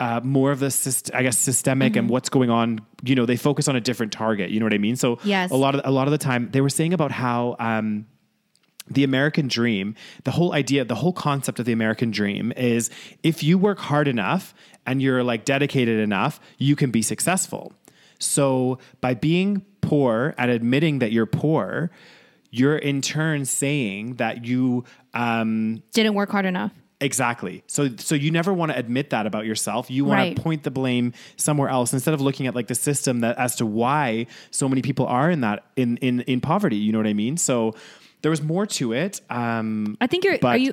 [0.00, 1.98] uh, more of the syst- I guess systemic Mm-hmm.
[1.98, 2.80] and what's going on.
[3.04, 4.50] You know, they focus on a different target.
[4.50, 4.96] You know what I mean?
[4.96, 5.50] So Yes.
[5.50, 8.06] a lot of a lot of the time they were saying about how um,
[8.90, 12.90] the American dream, the whole idea, the whole concept of the American dream is
[13.22, 14.54] if you work hard enough
[14.86, 17.72] and you're like dedicated enough, you can be successful.
[18.18, 21.90] So by being poor and admitting that you're poor,
[22.50, 26.72] you're in turn saying that you um, Didn't work hard enough.
[27.00, 27.62] Exactly.
[27.68, 29.88] So so you never want to admit that about yourself.
[29.90, 30.36] You want Right.
[30.36, 33.54] to point the blame somewhere else instead of looking at like the system that as
[33.56, 36.76] to why so many people are in that in in in poverty.
[36.76, 37.36] You know what I mean?
[37.36, 37.74] So
[38.22, 39.20] there was more to it.
[39.30, 40.38] Um, I think you're.
[40.38, 40.72] But- are you?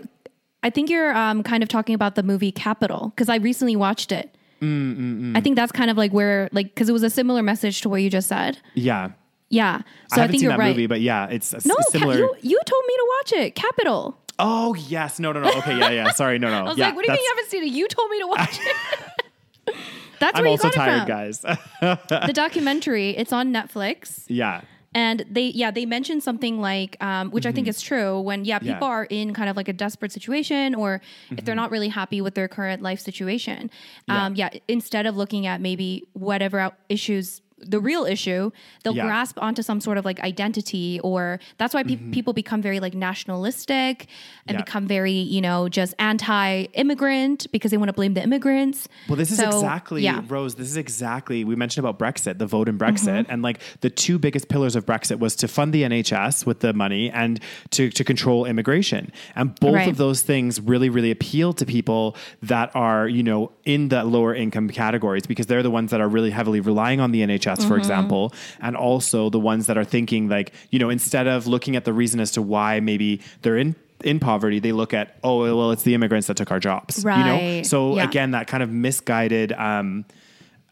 [0.64, 4.12] I think you're um, kind of talking about the movie Capital because I recently watched
[4.12, 4.36] it.
[4.64, 7.82] Mm, I think that's kind of like where, like, because it was a similar message
[7.82, 8.58] to what you just said.
[8.74, 9.10] yeah.
[9.50, 9.78] Yeah.
[9.78, 10.70] So I I, haven't think seen you're that right.
[10.70, 12.18] movie, but yeah, it's a no, Ca- similar.
[12.18, 13.54] you you told me to watch it.
[13.54, 14.18] Capital.
[14.40, 15.52] Oh yes, no, no, no.
[15.60, 16.12] Okay, yeah, yeah.
[16.14, 16.60] Sorry, no, no.
[16.60, 17.72] I was yeah, like, what do you mean you haven't seen it?
[17.72, 18.60] You told me to watch
[19.68, 19.76] it.
[20.20, 21.42] That's what I'm also tired, guys.
[21.42, 23.12] The documentary.
[23.12, 24.24] It's on Netflix.
[24.28, 24.62] yeah.
[24.98, 28.60] And they, yeah, they mentioned something like, um, which I think is true when, yeah,
[28.60, 28.82] people Mm-hmm.
[28.84, 28.88] Yeah.
[28.88, 32.34] are in kind of like a desperate situation or if they're not really happy with
[32.36, 33.70] their current life situation.
[34.08, 34.52] Um, yeah.
[34.70, 38.52] instead of looking at maybe whatever issues the real issue,
[38.84, 39.06] they'll Yeah.
[39.06, 42.94] grasp onto some sort of like identity, or that's why pe- people become very like
[42.94, 44.08] nationalistic
[44.48, 44.64] and Yeah.
[44.64, 48.88] become very, you know, just anti-immigrant because they want to blame the immigrants.
[49.08, 50.16] Well, this is exactly yeah.
[50.20, 50.34] Mm-hmm.
[50.34, 50.56] Rose.
[50.56, 54.18] This is exactly we mentioned about Brexit, the vote in Brexit, and like the two
[54.20, 57.40] biggest pillars of Brexit was to fund the NHS with the money and
[57.72, 59.12] to to control immigration.
[59.36, 59.88] And both Right.
[59.90, 64.34] of those things really, really appeal to people that are you know in the lower
[64.36, 67.68] income categories because they're the ones that are really heavily relying on the NHS, Mm-hmm.
[67.68, 71.76] for example, and also the ones that are thinking like you know instead of looking
[71.76, 73.76] at the reason as to why maybe they're in.
[74.04, 77.04] In poverty, they look at oh well, it's the immigrants that took our jobs.
[77.04, 78.04] You know, so Yeah.
[78.04, 80.04] again, that kind of misguided um,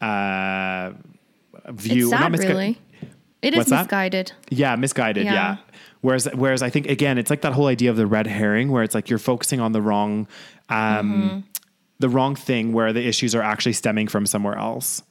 [0.00, 0.92] uh,
[1.70, 2.02] view.
[2.04, 2.78] It's not sad, misgui- really.
[3.42, 3.80] It is What's that?
[3.84, 4.32] misguided.
[4.50, 5.24] Yeah, misguided.
[5.24, 5.32] Yeah.
[5.32, 5.56] Yeah.
[6.02, 8.82] Whereas, whereas I think again, it's like that whole idea of the red herring, where
[8.82, 10.28] it's like you're focusing on the wrong,
[10.68, 11.38] um, Mm-hmm.
[12.00, 15.02] the wrong thing, where the issues are actually stemming from somewhere else.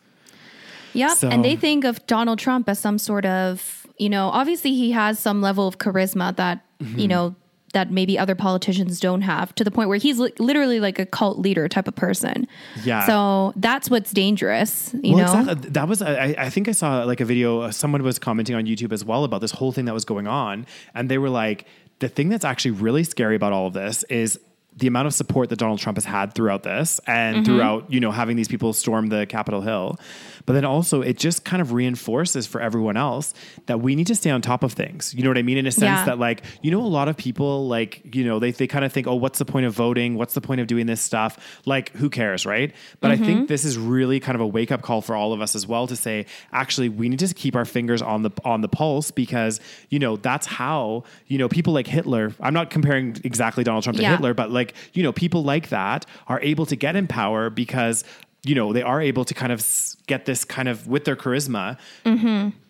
[0.94, 1.12] Yep.
[1.12, 4.92] So- And they think of Donald Trump as some sort of, you know, obviously he
[4.92, 7.00] has some level of charisma that, Mm-hmm.
[7.00, 7.36] you know,
[7.72, 11.06] that maybe other politicians don't have to the point where he's li- literally like a
[11.08, 12.46] cult leader type of person.
[12.84, 13.06] Yeah.
[13.08, 15.24] So that's what's dangerous, you know?
[15.24, 15.70] exactly.
[15.70, 17.62] That was I, I think I saw like a video.
[17.62, 20.28] uh, Someone was commenting on YouTube as well about this whole thing that was going
[20.28, 21.66] on, and they were like,
[22.00, 24.40] the thing that's actually really scary about all of this is
[24.78, 27.46] the amount of support that Donald Trump has had throughout this and Mm-hmm.
[27.46, 29.98] throughout you know having these people storm the Capitol Hill,
[30.46, 33.34] but then also it just kind of reinforces for everyone else
[33.68, 35.14] that we need to stay on top of things.
[35.14, 35.58] You know what I mean?
[35.58, 36.06] In a sense Yeah.
[36.06, 38.92] that like you know a lot of people like you know they they kind of
[38.92, 40.16] think oh what's the point of voting?
[40.16, 41.38] What's the point of doing this stuff?
[41.66, 42.74] Like who cares, right?
[43.00, 43.26] But I Mm-hmm.
[43.26, 45.68] think this is really kind of a wake up call for all of us as
[45.68, 49.12] well to say actually we need to keep our fingers on the on the pulse
[49.12, 49.60] because
[49.90, 52.34] you know that's how you know people like Hitler.
[52.40, 54.12] I'm not comparing exactly Donald Trump to Yeah.
[54.12, 54.63] Hitler, but like
[54.94, 58.04] you know people like that are able to get in power because
[58.44, 59.66] you know they are able to kind of
[60.08, 61.78] get this kind of with their charisma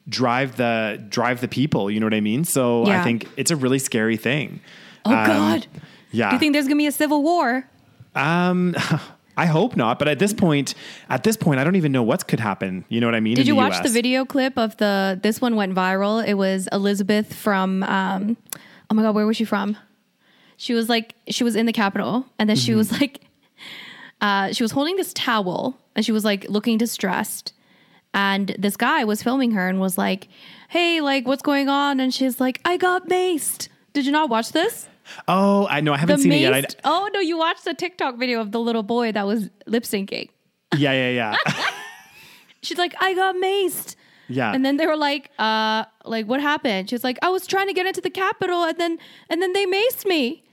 [0.10, 1.90] drive the drive the people.
[1.90, 2.44] You know what I mean?
[2.44, 4.60] So I think it's a really scary thing.
[5.06, 5.68] oh, Um, God.
[6.12, 6.30] Yeah.
[6.30, 7.68] Do you think there's going to be a civil war?
[8.16, 8.76] Um,
[9.38, 9.98] I hope not.
[9.98, 10.76] But at this point,
[11.10, 12.86] at this point, I don't even know what could happen.
[12.90, 13.36] You know what I mean?
[13.36, 13.84] Did you the watch US.
[13.84, 16.24] the video clip of the, this one went viral.
[16.26, 18.38] It was Elizabeth from, um,
[18.92, 19.76] oh my God, where was she from?
[20.58, 22.66] She was like, she was in the Capitol and then Mm-hmm.
[22.66, 23.22] she was like,
[24.22, 27.54] uh, she was holding this towel and she was like looking distressed.
[28.13, 30.28] And this guy was filming her and was like,
[30.70, 32.00] hey, like, what's going on?
[32.00, 33.70] And she's like, I got maced.
[33.94, 34.88] Did you not watch this?
[35.28, 35.94] Oh, I know.
[35.94, 36.54] I haven't The seen it yet.
[36.54, 36.76] maced.
[36.84, 40.30] Oh, no, you watched the TikTok video of the little boy that was lip syncing.
[40.78, 41.38] Yeah, yeah, yeah,
[42.62, 43.96] She's like, I got maced.
[44.30, 44.54] Yeah.
[44.54, 46.90] And then they were like, uh, like what happened?
[46.90, 48.98] She's like, I was trying to get into the Capitol and then
[49.30, 50.44] and then they maced me.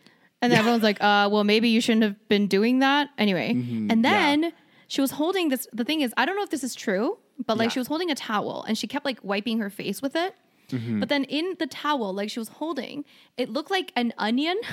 [0.42, 3.10] And then everyone's like, uh, well, maybe you shouldn't have been doing that.
[3.18, 3.52] Anyway.
[3.54, 3.90] Mm-hmm.
[3.90, 4.52] and then
[4.88, 7.56] she was holding this the thing is, I don't know if this is true, but
[7.58, 7.72] like Yeah.
[7.74, 10.34] she was holding a towel and she kept like wiping her face with it.
[10.70, 11.00] Mm-hmm.
[11.00, 13.04] But then in the towel, like she was holding,
[13.36, 14.58] it looked like an onion.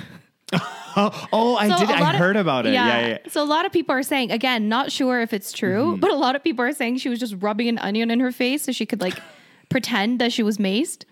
[0.54, 1.90] oh, oh, I So did.
[1.90, 2.74] I of- heard about it.
[2.74, 3.08] Yeah, yeah.
[3.08, 3.18] yeah.
[3.30, 6.00] So a lot of people are saying, again, not sure if it's true, Mm-hmm.
[6.00, 8.32] but a lot of people are saying she was just rubbing an onion in her
[8.32, 9.20] face so she could like
[9.70, 11.04] pretend that she was maced.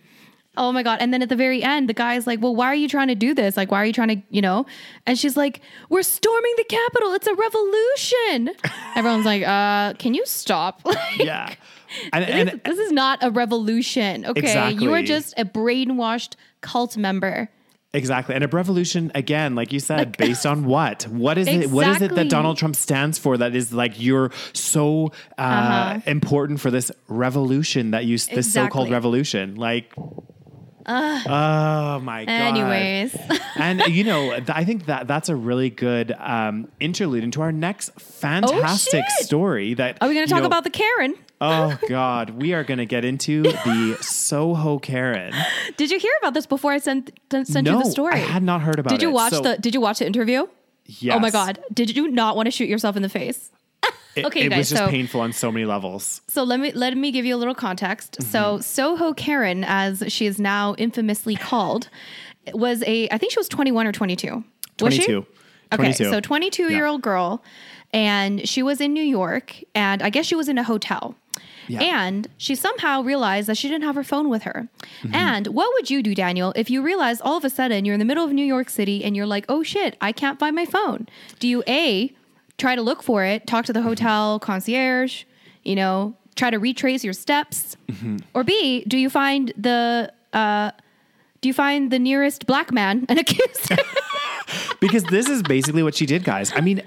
[0.57, 0.99] Oh my God.
[1.01, 3.15] And then at the very end, the guy's like, Well, why are you trying to
[3.15, 3.57] do this?
[3.57, 4.65] Like, why are you trying to, you know?
[5.05, 7.11] And she's like, We're storming the Capitol.
[7.13, 8.51] It's a revolution.
[8.95, 10.79] Everyone's like, uh, can you stop?
[10.85, 11.53] Like, yeah.
[12.13, 14.25] And, this, is, this is not a revolution.
[14.25, 14.39] Okay.
[14.39, 14.81] Exactly.
[14.83, 17.49] You are just a brainwashed cult member.
[17.95, 18.35] Exactly.
[18.35, 21.03] And a revolution, again, like you said, based on what?
[21.07, 21.69] What is it?
[21.71, 25.99] What is it that Donald Trump stands for that is like you're so uh, Uh-huh.
[26.05, 29.55] important for this revolution that you, this so called revolution?
[29.55, 29.93] Like,
[30.87, 32.31] oh my God.
[32.31, 33.15] Anyways.
[33.55, 37.51] and you know, th- I think that that's a really good um, interlude into our
[37.51, 39.73] next fantastic Oh, story.
[39.73, 41.15] That Are we going to talk know- about the Karen?
[41.45, 45.33] Oh God, we are going to get into the Soho Karen.
[45.77, 48.15] Did you hear about this before I sent sent no, you the story?
[48.15, 48.99] I had not heard about it.
[48.99, 50.47] Did you watch So, the Did you watch the interview?
[50.85, 51.15] Yes.
[51.15, 51.59] Oh my god!
[51.73, 53.51] Did you not want to shoot yourself in the face?
[54.15, 56.21] It, Okay, it guys, was just so- painful on so many levels.
[56.29, 58.13] So let me let me give you a little context.
[58.13, 58.31] Mm-hmm.
[58.31, 61.89] So Soho Karen, as she is now infamously called,
[62.53, 64.45] was a I think she was twenty one or twenty two.
[64.79, 65.03] Was she?
[65.03, 65.25] 22.
[65.73, 67.43] Okay, so twenty two year old girl,
[67.91, 71.15] and she was in New York, and I guess she was in a hotel.
[71.67, 71.81] Yeah.
[71.81, 74.67] And she somehow realized that she didn't have her phone with her.
[75.01, 75.15] Mm-hmm.
[75.15, 77.99] And what would you do, Daniel, if you realize all of a sudden you're in
[77.99, 80.65] the middle of New York City and you're like, oh shit, I can't find my
[80.65, 81.07] phone?
[81.39, 82.13] Do you A,
[82.57, 85.23] try to look for it, talk to the hotel concierge,
[85.63, 87.77] you know, try to retrace your steps?
[87.87, 88.17] Mm-hmm.
[88.33, 90.71] Or B, do you find the, uh,
[91.41, 93.79] do you find the nearest black man and accuse him?
[94.79, 96.51] because this is basically what she did, guys.
[96.55, 96.81] I mean,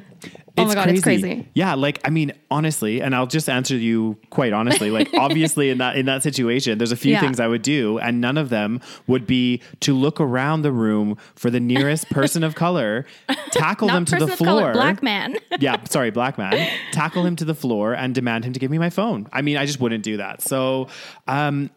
[0.58, 1.48] Oh my God, it's crazy.
[1.54, 4.90] Yeah, like I mean, honestly, and I'll just answer you quite honestly.
[4.90, 7.20] Like, obviously, in that in that situation, there's a few Yeah.
[7.20, 11.16] things I would do, and none of them would be to look around the room
[11.34, 13.06] for the nearest person of color,
[13.50, 15.36] tackle them to the of color, floor, black man.
[15.60, 18.78] yeah, sorry, black man, tackle him to the floor and demand him to give me
[18.78, 19.28] my phone.
[19.32, 20.42] I mean, I just wouldn't do that.
[20.42, 20.88] So,
[21.26, 21.70] um,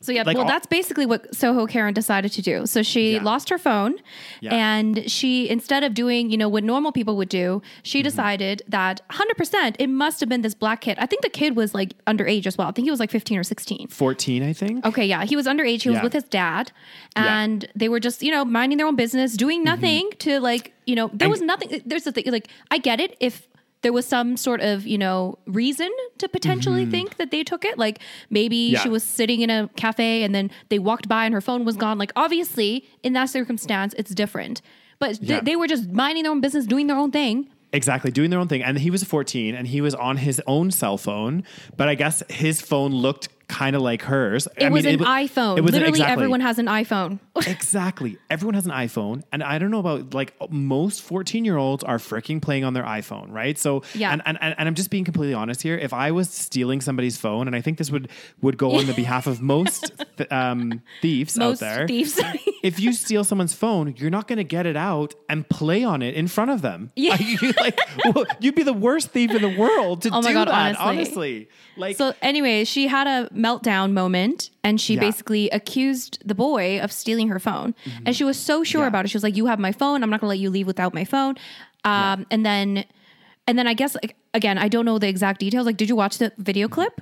[0.00, 2.66] So yeah, Like well, all- that's basically what Soho Karen decided to do.
[2.66, 3.22] So she Yeah.
[3.22, 3.94] lost her phone,
[4.40, 4.54] Yeah.
[4.54, 8.04] and she instead of doing you know what normal people would do, she Mm-hmm.
[8.04, 10.96] decided that 100 percent it must have been this black kid.
[11.00, 12.68] I think the kid was like underage as well.
[12.68, 13.88] I think he was like 15 or 16.
[13.88, 14.84] 14, I think.
[14.86, 15.82] Okay, yeah, he was underage.
[15.82, 16.72] He was with his dad,
[17.16, 17.22] Yeah.
[17.22, 17.28] Mm-hmm.
[17.34, 20.94] and they were just you know minding their own business, doing nothing to like you
[20.94, 21.82] know there And- was nothing.
[21.86, 23.48] There's the thing like I get it if
[23.84, 27.78] there was some sort of you know reason to potentially think that they took it.
[27.78, 28.74] Like maybe Mm-hmm.
[28.74, 28.80] Yeah.
[28.82, 31.76] she was sitting in a cafe and then they walked by and her phone was
[31.76, 31.96] gone.
[31.98, 34.60] Like obviously in that circumstance it's different,
[34.98, 35.40] but th- Yeah.
[35.40, 37.48] they were just minding their own business, doing their own thing.
[37.72, 38.62] Exactly, doing their own thing.
[38.62, 41.42] And he was 14 and he was on his own cell phone,
[41.76, 44.46] but I guess his phone looked kind of like hers.
[44.56, 45.58] It I was mean, an wa- iPhone.
[45.58, 46.12] It was Literally exactly.
[46.12, 47.18] everyone has an iPhone.
[47.46, 48.18] Exactly.
[48.30, 49.22] Everyone has an iPhone.
[49.32, 52.84] And I don't know about like most 14 year olds are freaking playing on their
[52.84, 53.58] iPhone, right?
[53.58, 54.12] So, Yeah.
[54.12, 55.76] and, and, and I'm just being completely honest here.
[55.76, 58.08] If I was stealing somebody's phone, and I think this would,
[58.40, 61.86] would go on the behalf of most th- um, thieves Most out there.
[61.88, 62.20] thieves.
[62.62, 66.00] if you steal someone's phone, you're not going to get it out and play on
[66.02, 66.92] it in front of them.
[66.96, 67.16] Yeah.
[67.60, 70.48] Like, well, you'd be the worst thief in the world to Oh my do God,
[70.48, 70.76] that.
[70.78, 70.94] honestly.
[71.04, 75.00] Honestly, like, So anyway, she had a meltdown moment and she Yeah.
[75.00, 77.74] basically accused the boy of stealing her phone.
[78.06, 78.84] And she was so sure Mm-hmm.
[78.84, 78.88] Yeah.
[78.88, 79.08] about it.
[79.08, 80.02] She was like, "You have my phone.
[80.02, 81.34] I'm not going to let you leave without my phone."
[81.84, 82.84] Um, and then
[83.46, 85.66] and then I guess like again, I don't know the exact details.
[85.66, 87.00] Like did you watch the video clip?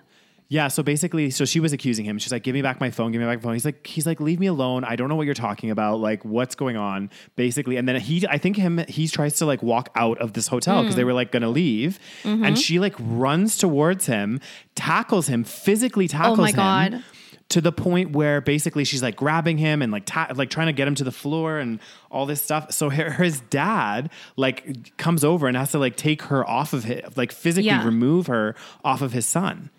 [0.53, 2.19] Yeah, so basically, so she was accusing him.
[2.19, 3.11] She's like, "Give me back my phone.
[3.11, 4.85] Give me back my phone." He's like, "He's like, leave me alone.
[4.85, 6.01] I don't know what you're talking about.
[6.01, 9.63] Like, what's going on?" Basically, and then he, I think him, he tries to like
[9.63, 10.99] walk out of this hotel because Mm.
[10.99, 12.45] they were like gonna leave, Mm-hmm.
[12.45, 14.41] and she like runs towards him,
[14.75, 16.57] tackles him, physically tackles Oh my him.
[16.57, 17.05] God.
[17.49, 20.73] To the point where basically she's like grabbing him and like ta- like trying to
[20.75, 22.73] get him to the floor and all this stuff.
[22.73, 26.89] So her, his dad like comes over and has to like take her off of
[26.91, 27.85] it, like physically Yeah.
[27.85, 29.71] remove her off of his son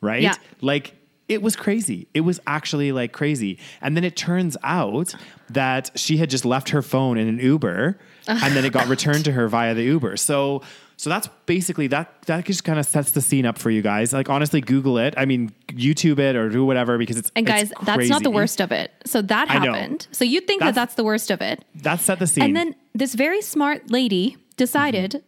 [0.00, 0.22] right?
[0.22, 0.34] Yeah.
[0.60, 0.94] Like
[1.28, 2.08] it was crazy.
[2.12, 3.58] It was actually like crazy.
[3.80, 5.14] And then it turns out
[5.50, 9.24] that she had just left her phone in an Uber and then it got returned
[9.26, 10.16] to her via the Uber.
[10.16, 10.62] So
[10.96, 14.12] so that's basically that that just kind of sets the scene up for you guys.
[14.12, 15.14] Like honestly Google it.
[15.16, 18.30] I mean YouTube it or do whatever because it's And guys, it's that's not the
[18.30, 18.90] worst of it.
[19.06, 20.08] So that happened.
[20.10, 21.64] So you'd think that That's- that's the worst of it.
[21.76, 22.42] That set the scene.
[22.44, 25.22] And then this very smart lady decided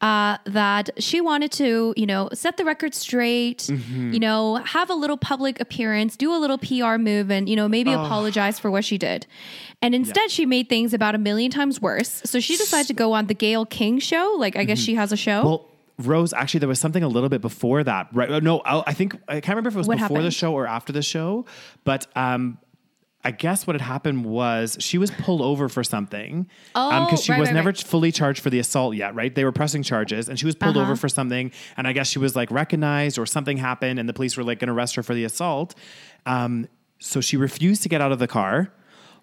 [0.00, 4.94] uh, that she wanted to, you know, set the record straight, you know, have a
[4.94, 8.84] little public appearance, do a little PR move, and, you know, maybe apologize for what
[8.84, 9.26] she did.
[9.80, 12.20] And instead, she made things about a million times worse.
[12.24, 14.36] So she decided to go on the Gayle King show.
[14.38, 15.42] Like, I guess she has a show.
[15.42, 18.30] Well, Rose, actually, there was something a little bit before that, right?
[18.30, 20.52] uh, No, I I think I can't remember if it was What before the show
[20.52, 21.46] or after the show,
[21.84, 22.58] but um,
[23.26, 27.32] I guess what had happened was she was pulled over for something Oh, because she
[27.32, 27.78] right, was right, never right.
[27.78, 29.34] fully charged for the assault yet, right?
[29.34, 30.86] They were pressing charges, and she was pulled Uh-huh.
[30.86, 34.12] over for something, and I guess she was like recognized or something happened, and the
[34.12, 35.74] police were like going to arrest her for the assault.
[36.24, 38.72] Um, so she refused to get out of the car.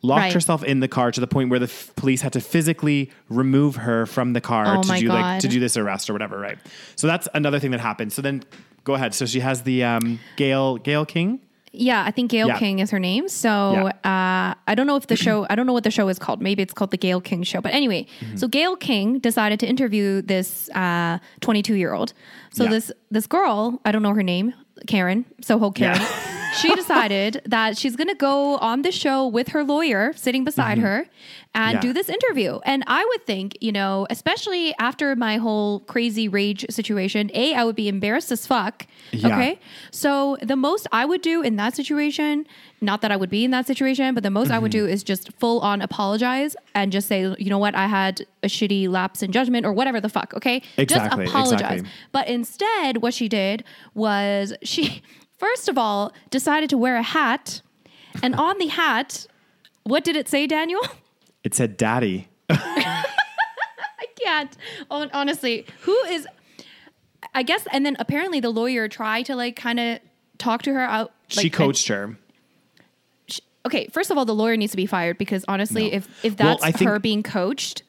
[0.05, 3.09] Locked herself in the car to the point where the f- police had to physically
[3.29, 6.37] remove her from the car Oh to do like to do this arrest or whatever,
[6.37, 6.57] right?
[6.97, 8.11] So that's another thing that happened.
[8.11, 8.43] So then
[8.83, 9.13] go ahead.
[9.13, 11.39] So she has the um, Gayle Gayle King.
[11.75, 12.59] Yeah, I think Gayle Yeah.
[12.59, 13.27] King is her name.
[13.27, 16.19] So uh, I don't know if the show, I don't know what the show is
[16.19, 16.39] called.
[16.41, 17.61] Maybe it's called the Gayle King Show.
[17.61, 18.37] But anyway, Mm-hmm.
[18.37, 20.69] so Gayle King decided to interview this
[21.41, 22.13] 22 year old.
[22.53, 22.69] So Yeah.
[22.69, 24.53] this this girl, I don't know her name,
[24.87, 25.99] Karen, Soho Karen.
[26.61, 30.77] she decided that she's going to go on the show with her lawyer sitting beside
[30.79, 31.07] her and
[31.53, 31.75] Mm-hmm.
[31.75, 31.81] Yeah.
[31.81, 32.59] do this interview.
[32.65, 37.63] And I would think, you know, especially after my whole crazy rage situation, A, I
[37.63, 38.87] would be embarrassed as fuck.
[39.11, 39.27] Yeah.
[39.27, 39.59] Okay.
[39.91, 42.47] So the most I would do in that situation,
[42.81, 44.87] not that I would be in that situation, but the most I would Mm-hmm.
[44.87, 48.47] do is just full on apologize and just say, you know what, I had a
[48.47, 50.33] shitty lapse in judgment or whatever the fuck.
[50.35, 50.63] Okay.
[50.77, 51.61] Exactly, Just apologize.
[51.81, 51.89] exactly.
[52.11, 53.63] But instead, what she did
[53.93, 55.03] was she,
[55.37, 57.61] first of all, decided to wear a hat.
[58.21, 59.25] And on the hat,
[59.83, 60.81] what did it say, Daniel?
[61.43, 63.03] It said "Daddy." I
[64.23, 64.55] can't.
[64.89, 66.27] Honestly, who is?
[67.33, 69.99] I guess, and then apparently the lawyer tried to like kind of
[70.37, 71.11] talk to her out.
[71.27, 72.15] she like, coached her.
[73.65, 75.97] okay, first of all, the lawyer needs to be fired because honestly, No.
[75.97, 77.83] if if Well, that's I think- her being coached,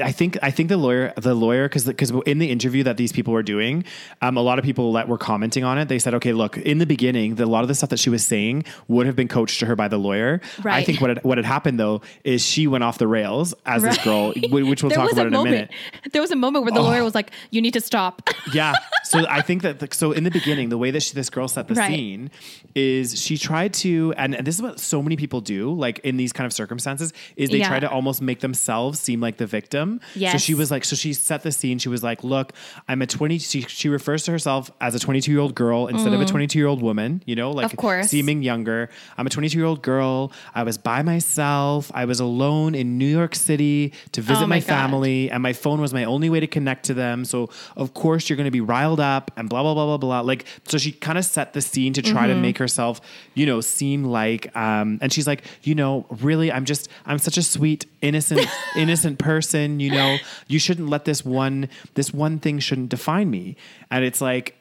[0.00, 3.12] I think I think the lawyer the lawyer because because in the interview that these
[3.12, 3.84] people were doing,
[4.22, 6.78] um, a lot of people that were commenting on it, they said, okay, look, in
[6.78, 9.28] the beginning, the, a lot of the stuff that she was saying would have been
[9.28, 10.40] coached to her by the lawyer.
[10.64, 13.82] I think what had, what had happened though is she went off the rails as
[13.82, 15.70] this girl, which we'll talk about in a minute.
[16.12, 18.74] There was a moment where the lawyer was like, "You need to stop." yeah.
[19.04, 21.48] So I think that the, so in the beginning, the way that she, this girl
[21.48, 21.88] set the Right.
[21.88, 22.30] scene
[22.74, 26.16] is she tried to, and, and this is what so many people do, like in
[26.16, 27.68] these kind of circumstances, is they Yeah.
[27.68, 29.89] try to almost make themselves seem like the victim.
[29.98, 30.40] So Yes.
[30.42, 31.78] she was like, so she set the scene.
[31.78, 32.52] She was like, look,
[32.88, 33.38] I'm a 20.
[33.38, 36.58] She, she refers to herself as a 22 year old girl instead of a 22
[36.58, 37.22] year old woman.
[37.26, 37.72] You know, like Mm.
[37.72, 38.08] Of course.
[38.10, 38.88] seeming younger.
[39.18, 40.32] I'm a 22 year old girl.
[40.54, 41.90] I was by myself.
[41.94, 45.52] I was alone in New York City to visit Oh my my family, and my
[45.52, 47.24] phone was my only way to connect to them.
[47.24, 50.20] So of course you're going to be riled up and blah blah blah blah blah.
[50.20, 52.34] Like so, she kind of set the scene to try Mm-hmm.
[52.36, 53.00] to make herself,
[53.34, 54.54] you know, seem like.
[54.56, 59.18] Um, and she's like, you know, really, I'm just, I'm such a sweet, innocent, innocent
[59.18, 59.69] person.
[59.78, 60.16] You know,
[60.48, 63.56] you shouldn't let this one, this one thing shouldn't define me.
[63.90, 64.56] And it's like,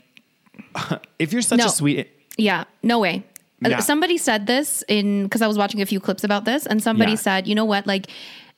[1.20, 1.66] if you're such No.
[1.66, 2.07] a sweet,
[2.38, 3.24] Yeah, no way.
[3.62, 3.80] Yeah.
[3.80, 7.12] Somebody said this in because I was watching a few clips about this, and somebody
[7.14, 7.18] Yeah.
[7.18, 8.07] said, you know what, like.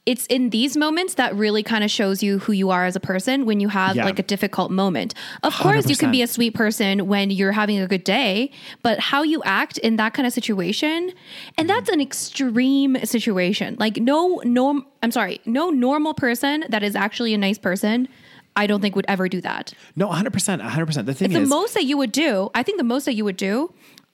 [0.07, 2.99] It's in these moments that really kind of shows you who you are as a
[2.99, 4.05] person when you have Yeah.
[4.05, 5.13] like a difficult moment.
[5.43, 8.49] Of course, you can be a sweet person when you're having a good day,
[8.81, 11.11] but how you act in that kind of situation,
[11.55, 13.75] and that's an extreme situation.
[13.79, 18.07] Like no norm I'm sorry, no normal person that is actually a nice person,
[18.55, 19.71] I don't think would ever do that.
[19.95, 20.85] no, 100, percent 100.
[20.87, 23.13] percent The thing the is, most that you would do, I think the most that
[23.13, 23.71] you would do,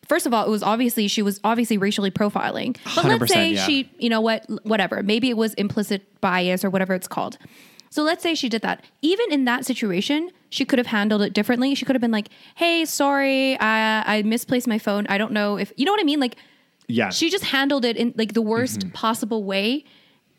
[0.07, 2.77] first of all, it was obviously she was obviously racially profiling.
[2.95, 3.65] But let's say yeah.
[3.65, 5.03] she, you know what, whatever.
[5.03, 7.37] Maybe it was implicit bias or whatever it's called.
[7.89, 8.83] So let's say she did that.
[9.01, 11.73] Even in that situation, she could have handled it differently.
[11.75, 15.07] She could have been like, "Hey, sorry, I, I misplaced my phone.
[15.07, 16.35] I don't know if you know what I mean." Like,
[16.87, 18.89] yeah, she just handled it in like the worst mm-hmm.
[18.91, 19.85] possible way.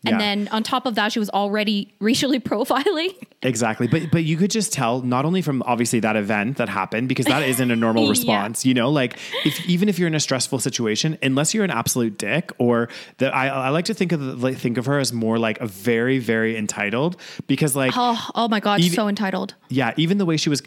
[0.04, 0.18] And Yeah.
[0.18, 3.14] then on top of that, she was already racially profiling.
[3.42, 3.88] Exactly.
[3.88, 7.26] But but you could just tell not only from obviously that event that happened because
[7.26, 8.10] that isn't a normal Yeah.
[8.10, 11.70] response, you know, like if even if you're in a stressful situation, unless you're an
[11.72, 12.88] absolute dick or
[13.18, 15.66] that I, I like to think of like, think of her as more like a
[15.66, 17.16] very very entitled
[17.48, 19.54] because like Oh, oh my god, Even- so entitled.
[19.68, 20.62] yeah, even the way she was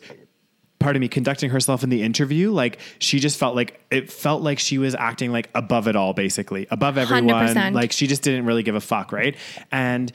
[0.82, 4.60] pardon me conducting herself in the interview like she just felt like it felt like
[4.60, 7.74] she was acting like above it all basically above everyone 100%.
[7.74, 9.38] like she just didn't really give a fuck right
[9.72, 10.12] and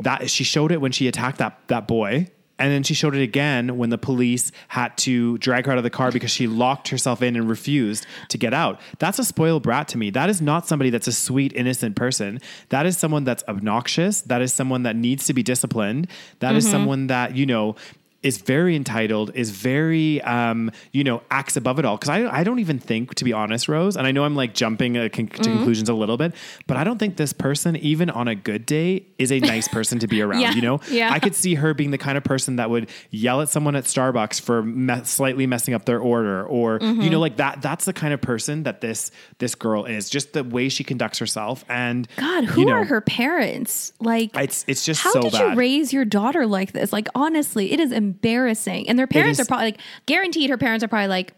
[0.00, 2.26] that she showed it when she attacked that that boy
[2.58, 5.84] and then she showed it again when the police had to drag her out of
[5.84, 8.80] the car because she locked herself in and refused to get out.
[8.98, 10.10] That's a spoiled brat to me.
[10.10, 12.40] That is not somebody that's a sweet, innocent person.
[12.70, 14.22] That is someone that's obnoxious.
[14.22, 16.08] That is someone that needs to be disciplined.
[16.38, 16.72] That is mm-hmm.
[16.72, 17.76] someone that, you know,
[18.22, 21.96] is very entitled, is very, um, you know, acts above it all.
[21.96, 24.54] Because I, I don't even think, to be honest, Rose, and I know I'm like
[24.54, 26.34] jumping uh, con- to conclusions a little bit,
[26.66, 29.98] but I don't think this person, even on a good day, is a nice person
[30.00, 30.40] to be around.
[30.40, 30.52] Yeah.
[30.54, 31.10] You know, Yeah.
[31.12, 33.84] I could see her being the kind of person that would yell at someone at
[33.84, 37.00] Starbucks for me- slightly messing up their order, or Mm-hmm.
[37.02, 37.62] you know, like that.
[37.62, 40.10] That's the kind of person that this this girl is.
[40.10, 43.92] Just the way she conducts herself, and God, who you know, are her parents?
[44.00, 45.50] Like, It's it's just how so did bad.
[45.52, 46.92] you raise your daughter like this?
[46.92, 48.15] Like, honestly, it is embarrassing.
[48.22, 51.34] And their parents are probably like, guaranteed, her parents are probably like,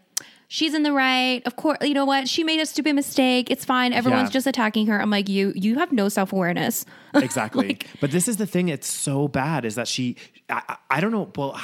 [0.47, 1.41] she's in the right.
[1.45, 2.27] Of course, you know what?
[2.27, 3.49] She made a stupid mistake.
[3.51, 3.93] It's fine.
[3.93, 4.33] Everyone's Yeah.
[4.33, 4.99] just attacking her.
[5.01, 6.85] I'm like, you, you have no self awareness.
[7.13, 7.77] exactly.
[8.01, 8.67] but this is the thing.
[8.69, 10.15] It's so bad is that she.
[10.49, 11.31] I, I I don't know.
[11.35, 11.59] Well,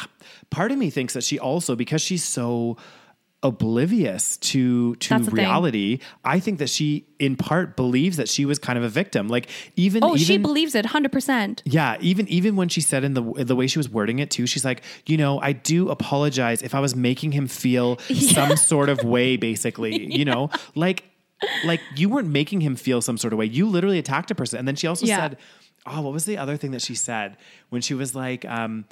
[0.51, 2.77] part of me thinks that she also because she's so
[3.45, 5.99] oblivious to to That's reality.
[6.23, 9.27] I think that she, in part, believes that she was kind of a victim.
[9.27, 11.61] Like even Oh, she believes it 100%.
[11.65, 14.45] Yeah, even even when she said in the the way she was wording it too,
[14.47, 17.97] she's like, you know, I do apologize if I was making him feel
[18.35, 20.13] some sort of way, basically.
[20.15, 21.03] You know, like
[21.63, 23.45] like you weren't making him feel some sort of way.
[23.45, 25.17] You literally attacked a person, and then she also Yeah.
[25.17, 25.37] said,
[25.85, 27.37] oh, what was the other thing that she said
[27.69, 28.85] when she was like, um,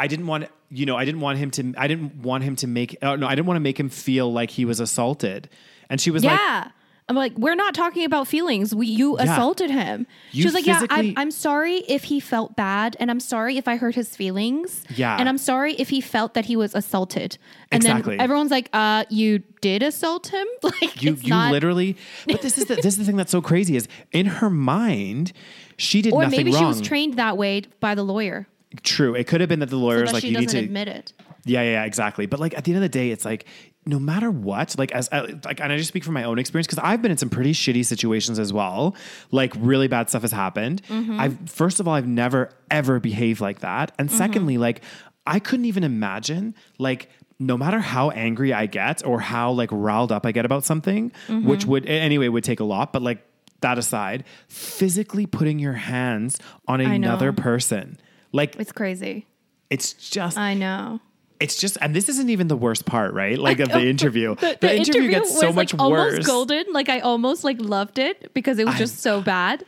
[0.00, 2.66] I didn't want you know, I didn't want him to, I didn't want him to
[2.68, 5.48] make, oh no, I didn't want to make him feel like he was assaulted,
[5.88, 6.70] and she was like, Yeah.
[7.08, 8.72] I'm like, we're not talking about feelings.
[8.72, 9.24] We, you Yeah.
[9.24, 10.06] assaulted him.
[10.30, 13.56] You she was like, yeah, I'm, I'm sorry if he felt bad, and I'm sorry
[13.58, 14.84] if I hurt his feelings.
[14.94, 15.16] Yeah.
[15.18, 17.36] and I'm sorry if he felt that he was assaulted.
[17.72, 18.16] And Exactly.
[18.16, 20.46] then everyone's like, uh, you did assault him.
[20.62, 21.96] Like you you not, literally
[22.28, 25.32] but this is the this is the thing that's so crazy is in her mind
[25.76, 28.46] she did or nothing maybe wrong she was trained that way by the lawyer,
[28.82, 30.58] true it could have been that the so lawyer's that like she you need to
[30.58, 31.12] admit it.
[31.44, 33.44] yeah, yeah yeah exactly but like at the end of the day it's like
[33.86, 36.66] no matter what like as I, like and I just speak from my own experience
[36.68, 38.94] because I've been in some pretty shitty situations as well
[39.32, 41.18] like really bad stuff has happened Mm-hmm.
[41.18, 44.82] I've first of all I've never ever behaved like that and secondly like
[45.26, 47.08] I couldn't even imagine like
[47.40, 51.10] no matter how angry I get or how like riled up I get about something,
[51.26, 51.48] Mm-hmm.
[51.48, 53.24] which would anyway would take a lot, but like
[53.62, 57.98] that aside, physically putting your hands on another person.
[58.32, 59.26] Like It's crazy.
[59.70, 61.00] it's just I know.
[61.40, 63.38] it's just and this isn't even the worst part, right?
[63.38, 64.34] Like of the interview.
[64.36, 66.12] The, The, interview, gets so was, much like, worse.
[66.12, 66.64] Almost golden.
[66.72, 69.64] Like I almost like loved it because it was I- just so bad.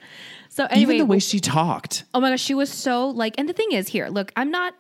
[0.49, 2.05] So anyway, Even the way she talked.
[2.13, 4.75] Oh my gosh, she was so like, and the thing is here, look, I'm not,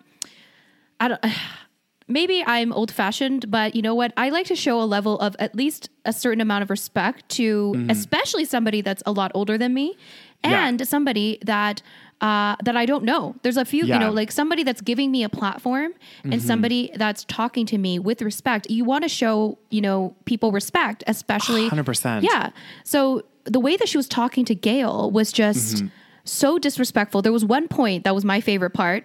[1.00, 1.24] I don't,
[2.08, 4.12] maybe I'm old fashioned, but you know what?
[4.18, 7.86] I like to show a level of at least a certain amount of respect to,
[7.88, 9.96] especially somebody that's a lot older than me,
[10.44, 10.50] Mm-hmm.
[10.50, 10.68] Yeah.
[10.68, 11.82] and somebody that.
[12.22, 13.34] Uh, that I don't know.
[13.42, 13.82] There's a few, Yeah.
[13.82, 13.92] Mm-hmm.
[14.02, 15.92] you know, like somebody that's giving me a platform
[16.22, 18.70] and somebody that's talking to me with respect.
[18.70, 22.22] You want to show, you know, people respect, especially 100%.
[22.22, 22.50] Yeah.
[22.84, 25.86] So the way that she was talking to Gayle was just Mm-hmm.
[26.24, 27.22] so disrespectful.
[27.22, 29.04] There was one point that was my favorite part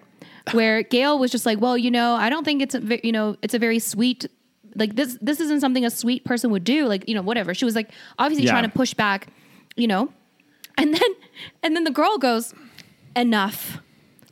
[0.52, 3.36] where Gayle was just like, "Well, you know, I don't think it's a you know,
[3.42, 4.28] it's a very sweet
[4.76, 7.66] like this this isn't something a sweet person would do, like, you know, whatever." She
[7.66, 7.90] was like
[8.20, 8.52] obviously Yeah.
[8.52, 9.28] trying to push back,
[9.76, 10.14] you know.
[10.78, 11.12] And then
[11.64, 12.54] and then the girl goes,
[13.18, 13.80] "Enough."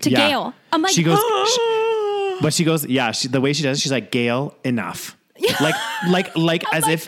[0.02, 0.28] To Yeah.
[0.28, 0.54] Gayle.
[0.74, 3.12] I'm like, she goes, she- but she goes, yeah.
[3.12, 5.16] She, the way she does, it, she's like, Gayle, enough.
[5.62, 5.76] Like,
[6.10, 7.08] like, like, as if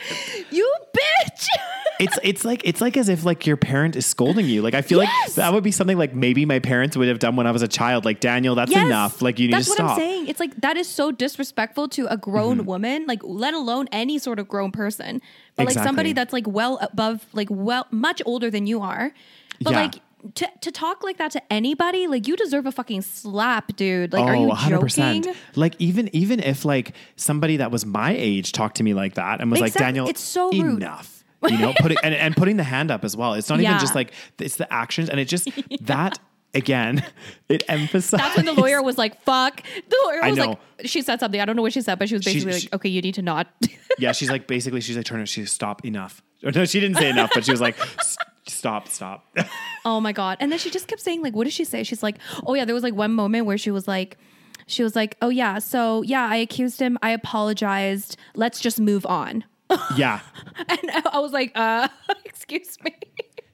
[0.51, 1.45] "You bitch."
[1.99, 4.61] it's it's like it's like as if like your parent is scolding you.
[4.61, 5.29] Like I feel Yes.
[5.29, 7.61] like that would be something like maybe my parents would have done when I was
[7.63, 8.05] a child.
[8.05, 8.85] Like Daniel, that's Yes.
[8.85, 9.21] enough.
[9.21, 9.87] Like you need That's to stop.
[9.87, 10.03] That's what.
[10.03, 10.27] I'm saying.
[10.27, 12.65] It's like that is so disrespectful to a grown Mm-hmm.
[12.67, 15.21] woman, like let alone any sort of grown person.
[15.55, 19.11] But like somebody that's like well above, like well much older than you are.
[19.61, 19.81] But Yeah.
[19.81, 19.95] like
[20.35, 24.13] to to talk like that to anybody, like you deserve a fucking slap, dude.
[24.13, 25.23] Like, are Oh, you 100%.
[25.23, 25.35] joking?
[25.55, 29.41] Like even even if like somebody that was my age talked to me like that
[29.41, 30.81] and was like Daniel, It's so rude.
[30.81, 31.23] enough.
[31.47, 33.33] You know, putting and, and putting the hand up as well.
[33.35, 33.69] It's not Yeah.
[33.69, 35.47] even just like it's the actions and it just
[35.81, 36.17] that
[36.55, 37.03] again
[37.49, 41.03] it emphasizes That's when the lawyer was like, "Fuck." The lawyer I was like, she
[41.03, 41.39] said something.
[41.39, 43.13] I don't know what she said, but she was basically she- like, "Okay, you need
[43.15, 43.47] to not."
[43.99, 46.23] yeah, she's like basically she's like turning she's stop enough.
[46.43, 48.17] Or no, she didn't say enough, but she was like "S-
[48.57, 49.37] stop, stop.
[49.85, 50.35] Oh my god!
[50.41, 52.65] And then she just kept saying like, "What did she say?" She's like, "Oh yeah."
[52.65, 54.17] There was like one moment where she was like,
[54.65, 56.97] she was like, "Oh yeah, so yeah, I accused him.
[57.01, 58.17] I apologized.
[58.35, 59.45] Let's just move on."
[59.95, 60.19] yeah.
[60.67, 60.79] And
[61.13, 61.87] I was like, "Uh,
[62.25, 62.93] excuse me."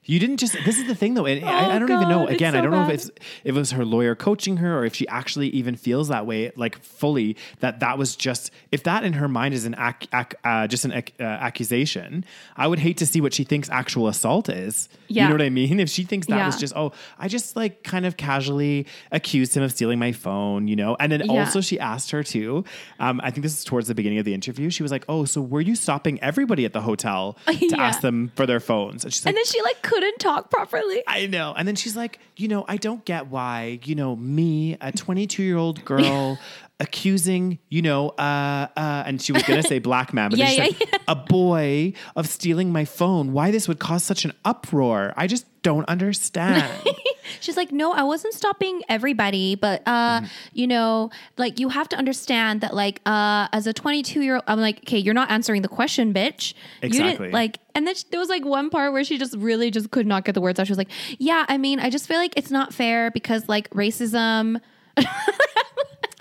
[0.06, 0.62] You didn't just.
[0.64, 2.24] This is the thing, though, and I, I don't even know.
[2.24, 3.06] Oh, God, Again, I don't know if it's
[3.44, 6.52] if it was her lawyer coaching her, or if she actually even feels that way,
[6.58, 7.38] like fully.
[7.62, 10.84] That that was just if that in her mind is an ac, ac, uh, just
[10.86, 12.26] an ac, uh, accusation.
[12.58, 14.90] I would hate to see what she thinks actual assault is.
[15.08, 15.24] Yeah.
[15.24, 15.80] You know what I mean?
[15.80, 19.64] If she thinks that was just oh, I just like kind of casually accused him
[19.64, 21.32] of stealing my phone, you know, and then Yeah.
[21.32, 22.66] also she asked her too.
[23.00, 24.70] Um, I think this is towards the beginning of the interview.
[24.70, 27.76] She was like, "Oh, so were you stopping everybody at the hotel to Yeah.
[27.88, 31.04] ask them for their phones?" And she's like, And then she like couldn't talk properly.
[31.08, 31.54] I know.
[31.56, 35.44] And then she's like, you know, I don't get why, you know, me, a 22
[35.44, 36.40] year old girl,
[36.80, 40.48] accusing, you know, uh, uh, and she was going to say black man, but Yeah,
[40.48, 43.32] she yeah, said, a boy of stealing my phone.
[43.32, 45.14] Why this would cause such an uproar?
[45.16, 46.72] I just don't understand.
[47.40, 50.26] She's like, no, I wasn't stopping everybody, but uh, Mm-hmm.
[50.54, 54.44] you know, like you have to understand that, like, uh, as a 22 year old,
[54.48, 56.54] I'm like, okay, you're not answering the question, bitch.
[56.82, 57.12] You Exactly.
[57.28, 59.92] didn't like, and then she, there was like one part where she just really just
[59.92, 60.68] could not get the words out.
[60.68, 63.70] She was like, yeah, I mean, I just feel like it's not fair because like
[63.70, 64.60] racism.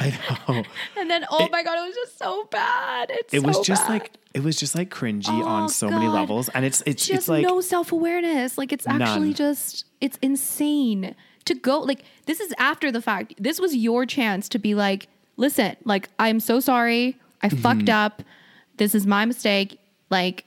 [0.02, 0.62] I know.
[0.98, 3.08] And then, oh my god, it was just so bad.
[3.10, 3.92] It's It was just bad.
[3.92, 6.48] like, it was just like cringy Oh, on so many levels.
[6.50, 8.56] And it's, it's, she it's like, no self awareness.
[8.58, 9.34] Like it's actually None.
[9.34, 11.80] just it's insane to go.
[11.80, 13.34] Like this is after the fact.
[13.38, 17.18] This was your chance to be like, listen, like I'm so sorry.
[17.42, 17.58] I Mm-hmm.
[17.58, 18.22] fucked up.
[18.76, 19.78] This is my mistake.
[20.10, 20.44] Like,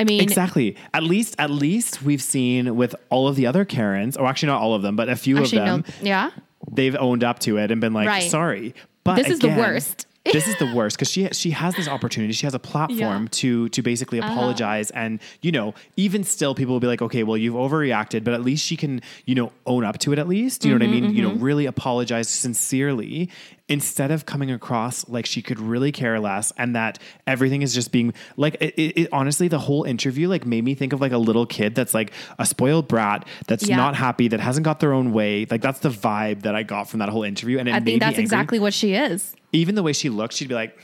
[0.00, 0.76] I mean, Exactly.
[0.92, 4.60] At least, at least we've seen with all of the other Karens, or actually not
[4.60, 6.30] all of them, but a few actually, of them, no, yeah.
[6.70, 8.30] They've owned up to it and been like, Right.
[8.30, 8.74] sorry.
[9.04, 10.06] But This is the again, worst.
[10.32, 12.32] This is the worst because she she has this opportunity.
[12.32, 13.16] She has a platform Yeah.
[13.16, 13.26] Uh-huh.
[13.30, 17.36] to to basically apologize, and you know, even still, people will be like, okay, well,
[17.36, 20.18] you've overreacted, but at least she can you know own up to it.
[20.18, 21.14] At least you know Mm-hmm, what I mean.
[21.16, 23.30] You know, really apologize sincerely
[23.68, 27.90] instead of coming across like she could really care less and that everything is just
[27.90, 31.10] being like it, it, it- honestly the whole interview like made me think of like
[31.10, 33.74] a little kid that's like a spoiled brat that's Yeah.
[33.76, 36.88] not happy that hasn't got their own way like that's the vibe that i got
[36.88, 38.22] from that whole interview and it I made think me that's angry.
[38.22, 39.34] exactly what she is.
[39.56, 40.78] Even the way she looked she'd be like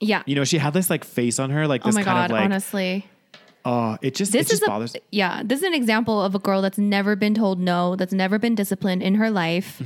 [0.00, 0.22] Yeah.
[0.26, 2.24] you know she had this like face on her like oh this my kind god.
[2.30, 3.06] of like honestly,
[3.64, 5.42] oh it just this it just is bothers a yeah.
[5.44, 7.94] This is an example of a girl that's never been told no.
[7.96, 9.80] That's never been disciplined in her life.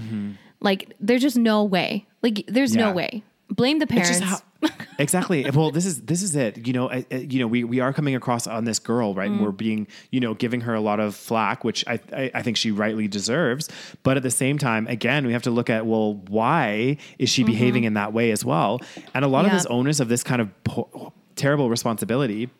[0.61, 2.07] Like, there's just no way.
[2.22, 2.97] Like, there's no Mm-hmm.
[2.97, 3.22] Way.
[3.51, 4.18] Blame the parents.
[4.20, 4.38] how,
[4.99, 5.49] exactly.
[5.51, 6.67] Well, this is this is it.
[6.67, 9.29] You know, I, I- you know, we we are coming across on this girl, right?
[9.31, 9.35] Mm.
[9.35, 12.43] And we're being, you know, giving her a lot of flack, which I, I I
[12.43, 13.69] think she rightly deserves.
[14.03, 17.45] But at the same time, again, we have to look at well, why is she
[17.45, 18.81] behaving in that way as well?
[19.14, 19.57] And a lot of Mm-hmm.
[19.57, 22.51] This onus of this kind of po- terrible responsibility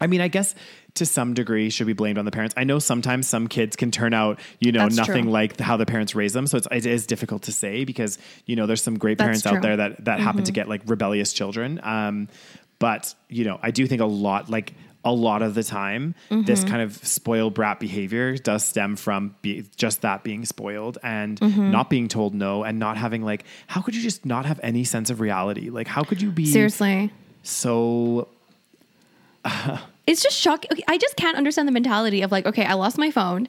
[0.00, 0.54] I mean, I guess
[0.94, 2.54] to some degree should be blamed on the parents.
[2.56, 5.32] I know sometimes some kids can turn out, you know, That's nothing true.
[5.32, 6.46] like how the parents raise them.
[6.46, 9.42] So it's, it is difficult to say because, you know, there's some great That's parents
[9.42, 9.52] true.
[9.52, 9.56] Mm-hmm.
[9.58, 11.80] out there that, that happen to get like rebellious children.
[11.82, 12.28] Um,
[12.80, 14.74] but, you know, I do think a lot, like
[15.04, 16.68] a lot of the time, this Mm-hmm.
[16.70, 21.70] kind of spoiled brat behavior does stem from be, just that being spoiled and Mm-hmm.
[21.70, 24.82] not being told no and not having like, how could you just not have any
[24.84, 25.70] sense of reality?
[25.70, 27.12] Like, how could you be Seriously.
[27.42, 28.28] so
[30.06, 30.68] It's just shocking.
[30.70, 33.48] Okay, I just can't understand the mentality of like, okay, I lost my phone.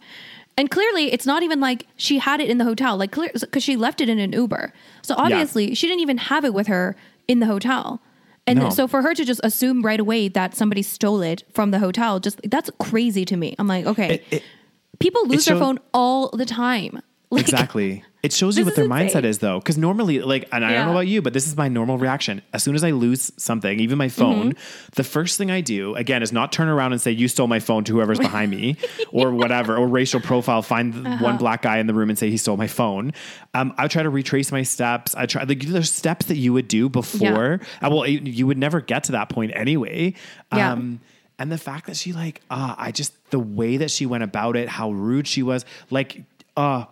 [0.57, 3.61] And clearly, it's not even like she had it in the hotel, like clear because
[3.61, 4.71] she left it in an Uber.
[5.01, 6.95] So obviously, she didn't even have it with her
[7.27, 8.01] in the hotel.
[8.47, 8.69] And No.
[8.69, 12.21] so for her to just assume right away that somebody stole it from the hotel,
[12.21, 13.53] just that's crazy to me.
[13.59, 14.43] I'm like, okay, It- it-
[14.99, 17.01] people lose their phone all the time.
[17.31, 18.03] Like, exactly.
[18.26, 19.59] It shows you what their is mindset is, though.
[19.59, 22.41] Because normally, like, and I don't know about you, but this is my normal reaction.
[22.53, 24.89] As soon as I lose something, even my phone, Mm-hmm.
[24.95, 27.59] the first thing I do, again, is not turn around and say, You stole my
[27.59, 28.78] phone to whoever's behind me
[29.11, 31.23] or whatever, or racial profile, find Uh-huh.
[31.23, 33.13] one black guy in the room and say he stole my phone.
[33.53, 35.13] Um, I try to retrace my steps.
[35.15, 37.61] I try, like, there's steps that you would do before.
[37.82, 40.13] Uh, well, you- you would never get to that point anyway.
[40.51, 40.71] Yeah.
[40.73, 40.99] Um,
[41.38, 44.55] and the fact that she, like, uh, I just, the way that she went about
[44.55, 46.23] it, how rude she was, like,
[46.57, 46.86] uh,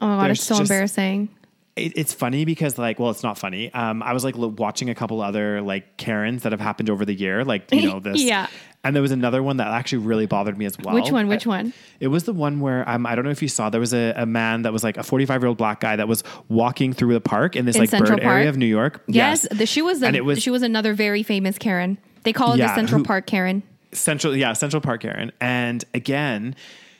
[0.00, 1.28] oh my god, there's it's so just- embarrassing.
[1.76, 4.90] it, it's funny because like well it's not funny um i was like lo- watching
[4.90, 8.20] a couple other like karens that have happened over the year like you know this
[8.20, 8.48] Yeah.
[8.82, 11.28] and there was another one that actually really bothered me as well Which one?
[11.28, 11.72] Which one?
[12.00, 14.12] it was the one where um, i don't know if you saw there was a,
[14.16, 17.12] a man that was like a 45 year old black guy that was walking through
[17.14, 19.80] the park in this In like Central bird area of new york Yes, The, she
[19.80, 21.98] was the, And it was- she was another very famous Karen.
[22.24, 23.62] They call her Yeah, the Central who- Park Karen.
[23.92, 25.32] Central, yeah, Central Park Karen.
[25.40, 26.54] And again,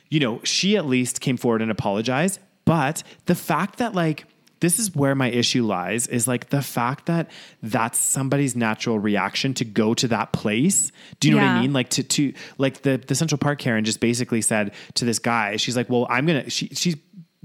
[0.09, 2.39] you know, she at least came forward and apologized.
[2.65, 4.25] But the fact that like
[4.61, 7.29] this is where my issue lies is like the fact that
[7.63, 10.91] that's somebody's natural reaction to go to that place.
[11.19, 11.73] Do you know what I mean?
[11.73, 15.57] Like to to like the the Central Park Karen just basically said to this guy,
[15.57, 16.95] she's like, "Well, I'm gonna." She she's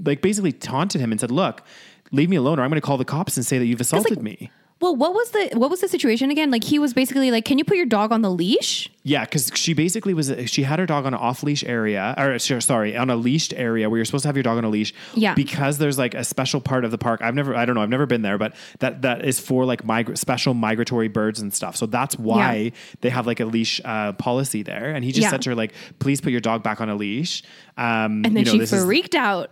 [0.05, 1.63] like basically taunted him and said, "Look."
[2.13, 4.49] Leave me alone, or I'm to call the cops and say that you've assaulted me.
[4.87, 6.53] Well, what was the what was the situation again?
[6.53, 9.51] Like he was basically like, "Can you put your dog on the leash?" Yeah, because
[9.55, 13.11] she basically was she had her dog on an off leash area, or sorry, on
[13.11, 14.95] a leashed area where you're supposed to have your dog on a leash.
[15.15, 15.35] Yeah.
[15.35, 17.21] Because there's like a special part of the park.
[17.21, 19.83] I've never, I don't know, I've never been there, but that that is for like
[19.83, 21.75] migra- special migratory birds and stuff.
[21.77, 22.71] So that's why Yeah.
[23.01, 24.93] they have like a leash uh, policy there.
[24.95, 25.31] And he just Yeah.
[25.31, 27.43] said to her like, "Please put your dog back on a leash."
[27.77, 29.51] Um, And then you know, she this is- freaked out.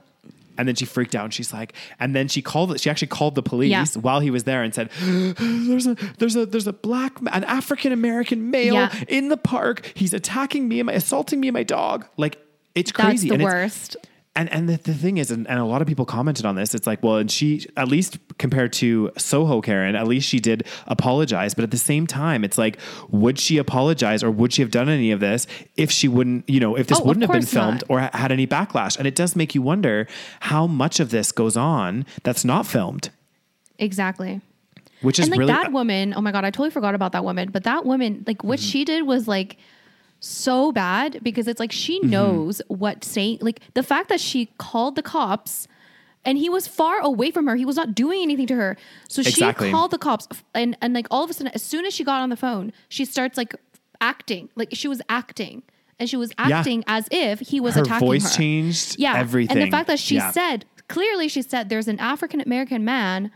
[0.56, 3.34] And then she freaked out and she's like, and then she called, she actually called
[3.34, 3.84] the police Yeah.
[4.00, 7.92] while he was there and said, there's a, there's a, there's a black, an African
[7.92, 9.04] American male Yeah.
[9.08, 9.90] in the park.
[9.94, 12.06] He's attacking me and my, assaulting me and my dog.
[12.16, 12.38] Like
[12.74, 13.08] it's crazy.
[13.10, 13.96] That's the and it's- worst.
[14.36, 16.74] And and the, the thing is, and, and a lot of people commented on this.
[16.74, 20.66] It's like, well, and she at least compared to Soho Karen, at least she did
[20.88, 21.54] apologize.
[21.54, 22.78] But at the same time, it's like,
[23.10, 26.58] would she apologize or would she have done any of this if she wouldn't, you
[26.58, 27.90] know, if this Oh, wouldn't have been filmed not.
[27.90, 28.98] or ha- had any backlash?
[28.98, 30.08] And it does make you wonder
[30.40, 33.10] how much of this goes on that's not filmed,
[33.78, 34.40] Exactly.
[35.02, 37.24] which is and like really that woman, oh my god, I totally forgot about that
[37.24, 37.50] woman.
[37.50, 38.68] But that woman, like what Mm-hmm.
[38.68, 39.58] she did was like
[40.20, 42.10] so bad because it's like she Mm-hmm.
[42.10, 45.68] knows what saying like the fact that she called the cops
[46.24, 47.54] and he was far away from her.
[47.56, 48.76] He was not doing anything to her.
[49.08, 49.68] So Exactly.
[49.68, 52.02] she called the cops and and like all of a sudden as soon as she
[52.04, 53.54] got on the phone, she starts like
[54.00, 54.48] acting.
[54.56, 55.62] Like she was acting.
[56.00, 56.58] And she was Yeah.
[56.58, 58.36] acting as if he was her attacking voice her.
[58.38, 58.96] changed.
[58.98, 59.16] Yeah.
[59.16, 59.56] everything.
[59.58, 60.32] And the fact that she Yeah.
[60.32, 63.30] said, clearly she said there's an African American man,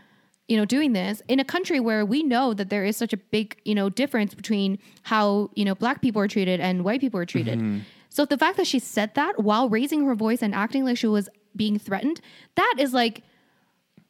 [0.49, 3.17] you know, doing this in a country where we know that there is such a
[3.17, 7.19] big, you know, difference between how, you know, black people are treated and white people
[7.19, 7.59] are treated.
[7.59, 7.79] Mm-hmm.
[8.09, 11.05] So the fact that she said that while raising her voice and acting like she
[11.05, 12.19] was being threatened,
[12.55, 13.21] that is like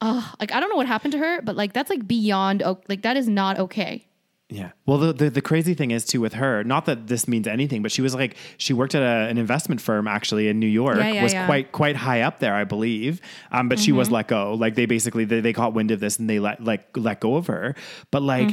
[0.01, 3.01] uh, like I don't know what happened to her, but like that's like beyond like
[3.01, 4.07] that is not okay.
[4.51, 4.71] Yeah.
[4.87, 6.63] Well, the, the the crazy thing is too with her.
[6.63, 9.79] Not that this means anything, but she was like she worked at a, an investment
[9.79, 10.97] firm actually in New York.
[10.97, 11.45] Yeah, yeah, was yeah.
[11.45, 13.21] quite quite high up there, I believe.
[13.51, 13.97] Um, but she Mm-hmm.
[13.99, 14.55] was let go.
[14.55, 17.35] Like they basically they, they caught wind of this and they let like let go
[17.35, 17.75] of her.
[18.09, 18.49] But like.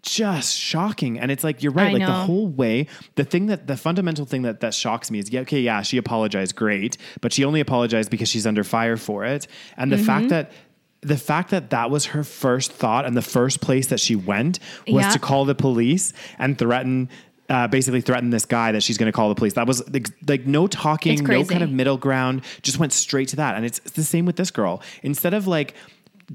[0.00, 1.92] Just shocking, and it's like you're right.
[1.92, 2.02] Mm-hmm.
[2.02, 2.86] I like the whole way,
[3.16, 5.96] the thing that the fundamental thing that that shocks me is, yeah, okay, yeah, she
[5.98, 10.06] apologized, great, but she only apologized because she's under fire for it, and the Mm-hmm.
[10.06, 10.52] fact that
[11.00, 14.58] the fact that that was her first thought and the first place that she went
[14.88, 15.10] was Yeah.
[15.10, 17.08] to call the police and threaten
[17.50, 19.54] uh, basically threaten this guy that she's going to call the police.
[19.54, 23.36] That was like, like no talking, no kind of middle ground, just went straight to
[23.36, 23.54] that.
[23.56, 24.82] And it's, it's the same with this girl.
[25.02, 25.72] Instead of like,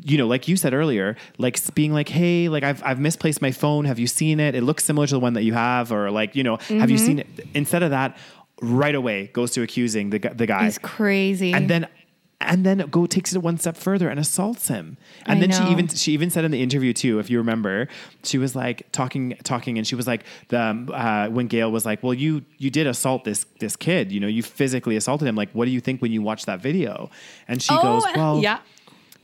[0.01, 3.51] you know, like you said earlier, like being like, "Hey, like I've I've misplaced my
[3.51, 3.85] phone.
[3.85, 4.55] Have you seen it?
[4.55, 6.97] It looks similar to the one that you have, or like, you know, have you
[6.97, 7.05] Mm-hmm.
[7.05, 8.17] seen it?" Instead of that,
[8.59, 11.53] right away goes to accusing the the guy, It's crazy.
[11.53, 11.85] and then
[12.45, 14.97] and then go takes it one step further and assaults him.
[15.25, 17.87] And I then she even she even said in the interview too, if you remember,
[18.23, 21.85] she was like talking talking, and she was like the um, uh, when Gayle was
[21.85, 25.35] like, "Well, you you did assault this this kid, you know, you physically assaulted him.
[25.35, 27.09] Like, what do you think when you watch that video?"
[27.47, 28.59] And she goes, "Well, Oh, yeah.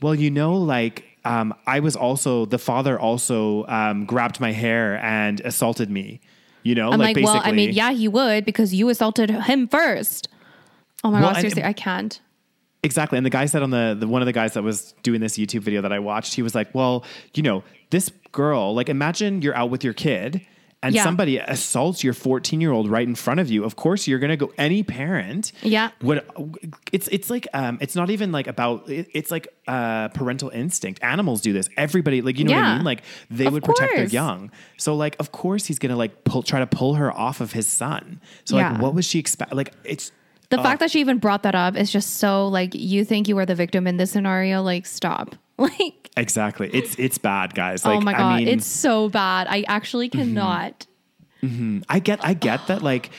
[0.02, 4.98] well, you know, like." Um, I was also the father also um, grabbed my hair
[5.04, 6.18] and assaulted me.
[6.62, 10.28] You know, I'm like, well, I mean, yeah, he would because you assaulted him first.
[11.04, 12.18] Oh my Well, god, seriously, I can't.
[12.82, 13.18] Exactly.
[13.18, 15.36] And the guy said on the, the one of the guys that was doing this
[15.36, 17.04] YouTube video that I watched, he was like, Well,
[17.34, 20.46] you know, this girl, like imagine you're out with your kid
[20.82, 21.04] and Yeah.
[21.04, 23.64] somebody assaults your 14 year old right in front of you.
[23.64, 25.52] Of course you're gonna go any parent.
[25.62, 25.90] Yeah.
[26.00, 26.24] Would
[26.90, 31.02] it's it's like um it's not even like about it, it's like uh parental instinct.
[31.02, 31.68] Animals do this.
[31.76, 32.84] Everybody like you know what I mean?
[32.84, 34.50] Like they Of would protect their young.
[34.78, 37.66] So like of course he's gonna like pull try to pull her off of his
[37.66, 38.22] son.
[38.46, 38.72] So Yeah.
[38.72, 40.12] like what was she expect like it's
[40.50, 43.36] The fact that she even brought that up is just so like you think you
[43.36, 44.62] were the victim in this scenario.
[44.62, 45.34] Like, stop.
[45.60, 46.70] Like, exactly.
[46.72, 47.84] It's it's bad, guys.
[47.84, 48.54] Like oh my god, I mean, Mm-hmm.
[48.58, 49.46] it's so bad.
[49.50, 50.86] I actually cannot.
[51.42, 51.80] mm-hmm.
[51.88, 53.10] I get I get that like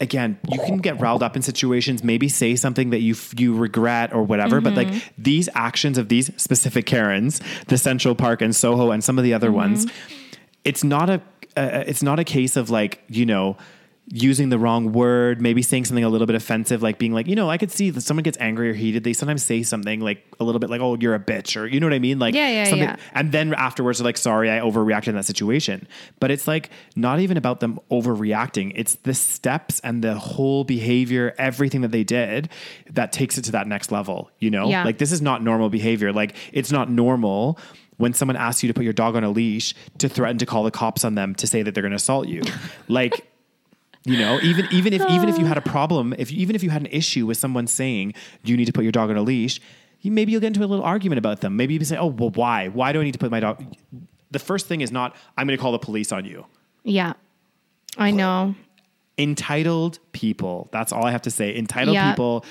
[0.00, 4.12] again you can get riled up in situations maybe say something that you you regret
[4.12, 4.92] or whatever but Mm-hmm.
[4.94, 9.24] like these actions of these specific Karens the Central Park and Soho and some of
[9.24, 9.56] the other Mm-hmm.
[9.56, 9.86] ones
[10.64, 11.20] it's not a
[11.56, 13.56] uh, it's not a case of like you know
[14.08, 17.34] using the wrong word maybe saying something a little bit offensive like being like you
[17.34, 20.22] know I could see that someone gets angry or heated they sometimes say something like
[20.38, 22.18] a little bit like oh you're a bitch or you know what I mean?
[22.18, 22.96] Like Yeah, yeah, something yeah.
[23.14, 25.88] and then afterwards they're like sorry i overreacted in that situation.
[26.20, 28.72] But it's like not even about them overreacting.
[28.74, 32.50] It's the steps and the whole behavior everything that they did
[32.90, 34.68] that takes it to that next level you know?
[34.68, 34.84] Yeah.
[34.84, 36.12] like this is not normal behavior.
[36.12, 37.58] Like it's not normal
[37.96, 40.64] when someone asks you to put your dog on a leash to threaten to call
[40.64, 42.42] the cops on them to say that they're going to assault you.
[42.88, 43.26] Like
[44.04, 46.70] you know, even even if even if you had a problem, if even if you
[46.70, 49.60] had an issue with someone saying you need to put your dog on a leash,
[50.00, 51.56] you maybe you'll get into a little argument about them.
[51.56, 52.68] Maybe you say, "Oh, well, why?
[52.68, 53.64] Why do I need to put my dog?"
[54.30, 56.44] The first thing is not, "I'm going to call the police on you."
[56.82, 57.14] Yeah,
[57.96, 58.54] I know.
[59.16, 60.68] Entitled people.
[60.72, 61.56] That's all I have to say.
[61.56, 62.10] Entitled Yeah.
[62.10, 62.44] people.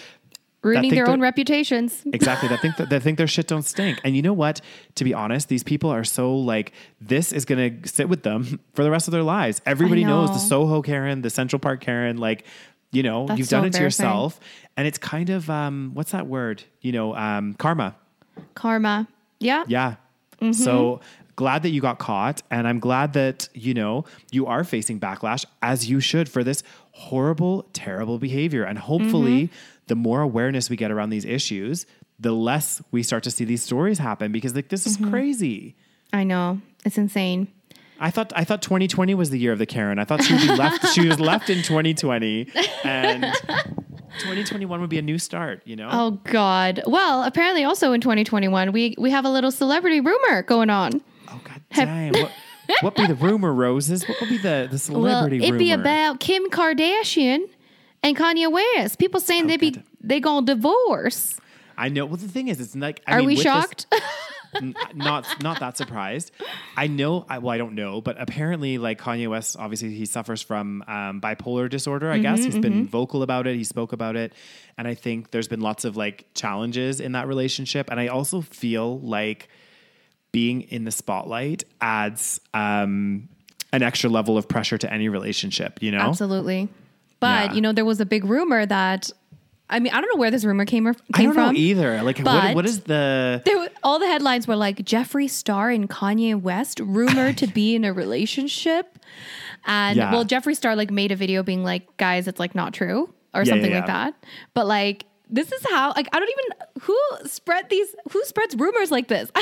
[0.64, 2.01] Ruining their own reputations.
[2.14, 2.47] Exactly.
[2.47, 3.99] That think that they think their shit don't stink.
[4.03, 4.61] And you know what?
[4.95, 8.84] To be honest, these people are so like this is gonna sit with them for
[8.84, 9.61] the rest of their lives.
[9.66, 10.38] Everybody knows the.
[10.38, 12.18] Soho Karen, the Central Park Karen.
[12.18, 12.45] Like,
[12.91, 14.39] you know, That's you've so done it to yourself,
[14.78, 16.64] and it's kind of um, what's that word?
[16.82, 17.95] You know, um, karma.
[18.55, 19.07] Karma.
[19.39, 19.64] Yeah.
[19.68, 19.95] Yeah.
[20.39, 20.51] Mm-hmm.
[20.53, 21.01] So
[21.36, 25.45] glad that you got caught, and I'm glad that you know you are facing backlash
[25.61, 28.64] as you should for this horrible, terrible behavior.
[28.64, 29.72] And hopefully, Mm-hmm.
[29.88, 31.86] The more awareness we get around these issues,
[32.19, 35.09] the less we start to see these stories happen because like this is Mm-hmm.
[35.11, 35.75] crazy.
[36.13, 36.61] I know.
[36.86, 37.47] It's insane.
[37.99, 39.97] I thought I thought 2020 was the year of the Karen.
[39.99, 40.88] I thought she would be left.
[40.93, 42.47] she was left in 2020,
[42.84, 43.23] and
[44.19, 45.61] 2021 would be a new start.
[45.65, 45.89] You know.
[45.91, 46.81] Oh God.
[46.86, 51.01] Well, apparently, also in 2021, we we have a little celebrity rumor going on.
[51.29, 52.13] Oh god damn!
[52.13, 52.31] what,
[52.81, 54.07] what be the rumor, Roses?
[54.07, 55.57] What would be the the celebrity Well, it'd rumor?
[55.59, 57.41] be about Kim Kardashian
[58.03, 58.99] and Kanye West.
[58.99, 59.83] People saying they be God.
[60.01, 61.39] they gonna divorce.
[61.77, 62.05] I know.
[62.05, 63.01] Well, the thing is, it's like.
[63.07, 63.87] I Are mean, we this- shocked?
[64.55, 66.31] n- not not that surprised.
[66.77, 67.25] I know.
[67.27, 71.19] I, well, I don't know, but apparently, like Kanye West, obviously he suffers from um,
[71.21, 72.11] bipolar disorder.
[72.11, 73.55] I guess he's been vocal about it.
[73.55, 74.33] He spoke about it,
[74.77, 77.89] and I think there's been lots of like challenges in that relationship.
[77.89, 79.47] And I also feel like
[80.31, 83.29] being in the spotlight adds um,
[83.71, 85.81] an extra level of pressure to any relationship.
[85.81, 86.69] You know, Absolutely.
[87.24, 87.53] But Yeah.
[87.55, 89.09] you know, there was a big rumor that.
[89.69, 91.53] I mean, I don't know where this rumor came, came I don't from.
[91.53, 92.03] know either.
[92.03, 93.41] Like, what, what is the?
[93.47, 97.84] Were, all the headlines were like Jeffree Star and Kanye West rumored to be in
[97.86, 98.99] a relationship,
[99.65, 100.11] and Yeah.
[100.11, 103.41] well, Jeffree Star like made a video being like, "Guys, it's like not true" or
[103.43, 104.13] Yeah, something yeah, like that.
[104.53, 108.91] But like, this is how like I don't even who spread these who spreads rumors
[108.91, 109.32] like this.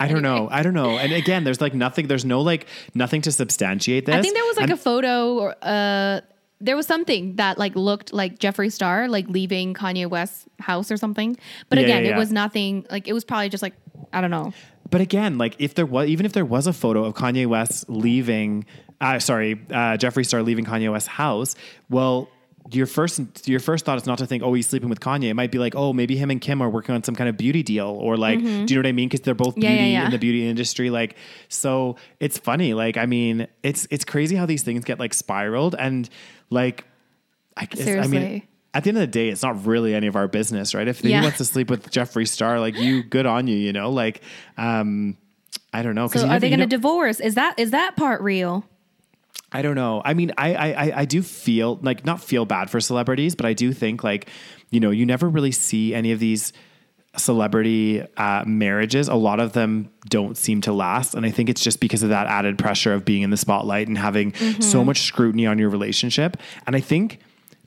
[0.00, 0.48] I don't know.
[0.50, 0.98] I don't know.
[0.98, 2.08] And again, there's like nothing.
[2.08, 4.14] There's no like nothing to substantiate this.
[4.16, 6.20] I think there was like And- a photo or uh
[6.62, 10.96] there was something that like looked like Jeffree Star like leaving Kanye West's house or
[10.96, 11.36] something.
[11.68, 13.74] But Yeah, again, yeah, it was nothing like it was probably just like
[14.12, 14.52] I don't know.
[14.90, 17.88] But again, like if there was, even if there was a photo of Kanye West
[17.88, 18.64] leaving,
[19.00, 21.54] uh, sorry, uh, Jeffree Star leaving Kanye West's house,
[21.88, 22.28] well,
[22.70, 25.24] your first your first thought is not to think, oh, he's sleeping with Kanye.
[25.24, 27.36] It might be like, oh, maybe him and Kim are working on some kind of
[27.36, 29.08] beauty deal, or like, do you know what I mean?
[29.08, 29.62] Because they're both Mm-hmm.
[29.62, 30.04] Yeah, beauty yeah, yeah.
[30.06, 30.90] in the beauty industry.
[30.90, 31.16] Like,
[31.48, 32.74] so it's funny.
[32.74, 36.08] Like, I mean, it's it's crazy how these things get like spiraled and
[36.50, 36.84] like,
[37.56, 38.42] I guess, I mean.
[38.74, 40.88] At the end of the day, it's not really any of our business, right?
[40.88, 43.90] If he wants to sleep with Jeffree Star, like you, good on you, you know.
[43.90, 44.22] Like,
[44.56, 45.18] um,
[45.74, 46.08] I don't know.
[46.08, 47.20] So are they going to divorce?
[47.20, 48.64] Is that is that part real?
[49.52, 50.00] I don't know.
[50.04, 53.52] I mean, I, I I do feel like not feel bad for celebrities, but I
[53.52, 54.28] do think like,
[54.70, 56.52] you know, you never really see any of these
[57.16, 59.08] celebrity uh, marriages.
[59.08, 62.08] A lot of them don't seem to last, and I think it's just because of
[62.08, 64.86] that added pressure of being in the spotlight and having so mm-hmm.
[64.86, 66.38] much scrutiny on your relationship.
[66.66, 67.18] And I think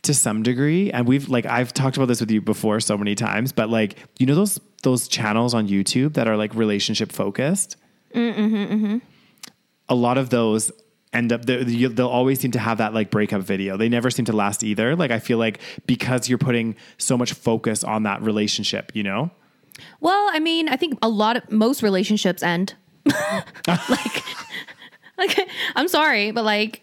[0.03, 3.15] to some degree, and we've like I've talked about this with you before so many
[3.15, 7.75] times, but like you know those those channels on YouTube that are like relationship focused.
[8.13, 8.97] Mm-hmm, mm-hmm.
[9.89, 10.71] A lot of those
[11.15, 13.77] end up they'll always seem to have that like breakup video.
[13.77, 14.95] They never seem to last either.
[14.95, 19.31] Like I feel like because you're putting so much focus on that relationship, you know.
[19.99, 22.75] Well, I mean, I think a lot of most relationships end.
[23.67, 24.23] like,
[25.17, 26.81] like I'm sorry, but like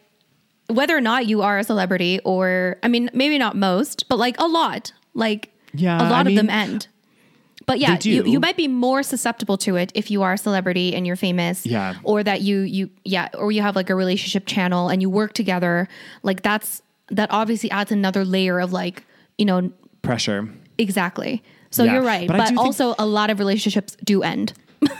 [0.68, 4.36] whether or not you are a celebrity or I mean, maybe not most, but like
[4.38, 4.92] a lot.
[5.14, 6.88] Like Yeah, a lot I of them end.
[7.72, 10.94] But yeah, you, you might be more susceptible to it if you are a celebrity
[10.94, 11.64] and you're famous.
[11.64, 11.94] Yeah.
[12.04, 15.32] Or that you you yeah, or you have like a relationship channel and you work
[15.32, 15.88] together.
[16.22, 19.04] Like that's that obviously adds another layer of like,
[19.38, 20.48] you know, Pressure.
[20.76, 21.42] exactly.
[21.70, 22.28] So Yeah, you're right.
[22.28, 24.52] but But, do think- also a lot of relationships do end.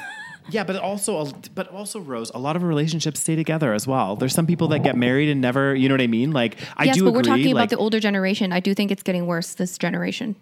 [0.51, 4.17] Yeah, but also, but also, Rose, a lot of relationships stay together as well.
[4.17, 6.33] There's some people that get married and never, you know what I mean?
[6.33, 7.17] Like, I yes, do but agree.
[7.19, 8.53] we're talking like, about the older generation.
[8.53, 10.35] I do think it's getting worse this generation.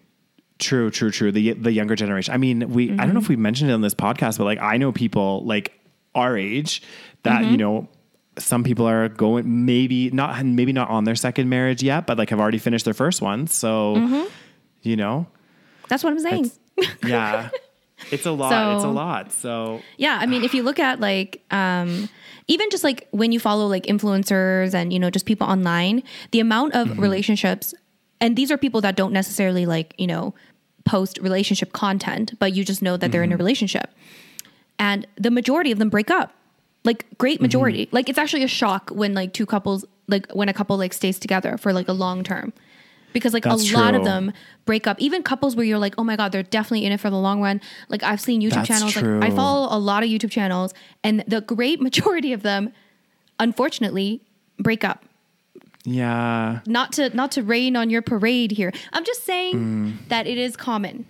[0.61, 1.31] True, true, true.
[1.31, 2.33] The the younger generation.
[2.33, 2.91] I mean, we.
[2.91, 3.33] I don't know if mm-hmm.
[3.33, 5.73] we mentioned it on this podcast, but like, I know people like
[6.13, 6.83] our age
[7.23, 7.57] that you mm-hmm.
[7.57, 7.89] know.
[8.37, 12.29] Some people are going maybe not maybe not on their second marriage yet, but like
[12.29, 13.47] have already finished their first one.
[13.47, 14.27] So, mm-hmm.
[14.83, 15.27] you know,
[15.89, 16.51] That's what I'm saying.
[17.03, 17.49] Yeah,
[18.11, 18.75] it's a lot.
[18.75, 19.33] it's a lot.
[19.33, 22.07] So Yeah, I mean, if you look at like um,
[22.47, 26.39] even just like when you follow like influencers and you know just people online, the
[26.39, 27.73] amount of relationships,
[28.21, 30.33] and these are people that don't necessarily like you know
[30.85, 33.39] post relationship content, but you just know that they're in a mm-hmm.
[33.39, 33.91] relationship,
[34.79, 36.33] and the majority of them break up,
[36.83, 37.43] like great mm-hmm.
[37.43, 37.89] majority.
[37.91, 41.17] Like it's actually a shock when like two couples like when a couple like stays
[41.17, 42.53] together for like a long term.
[43.13, 44.31] Because like That's a lot of them
[44.65, 47.09] break up, even couples where you're like, oh my god, they're definitely in it for
[47.09, 47.59] the long run.
[47.89, 50.73] Like I've seen YouTube That's channels, like I follow a lot of YouTube channels,
[51.03, 52.71] and the great majority of them,
[53.37, 54.21] unfortunately,
[54.57, 55.03] break up.
[55.85, 58.71] Yeah, Not to not to rain on your parade here.
[58.93, 60.07] I'm just saying Mm.
[60.09, 61.05] that it is common.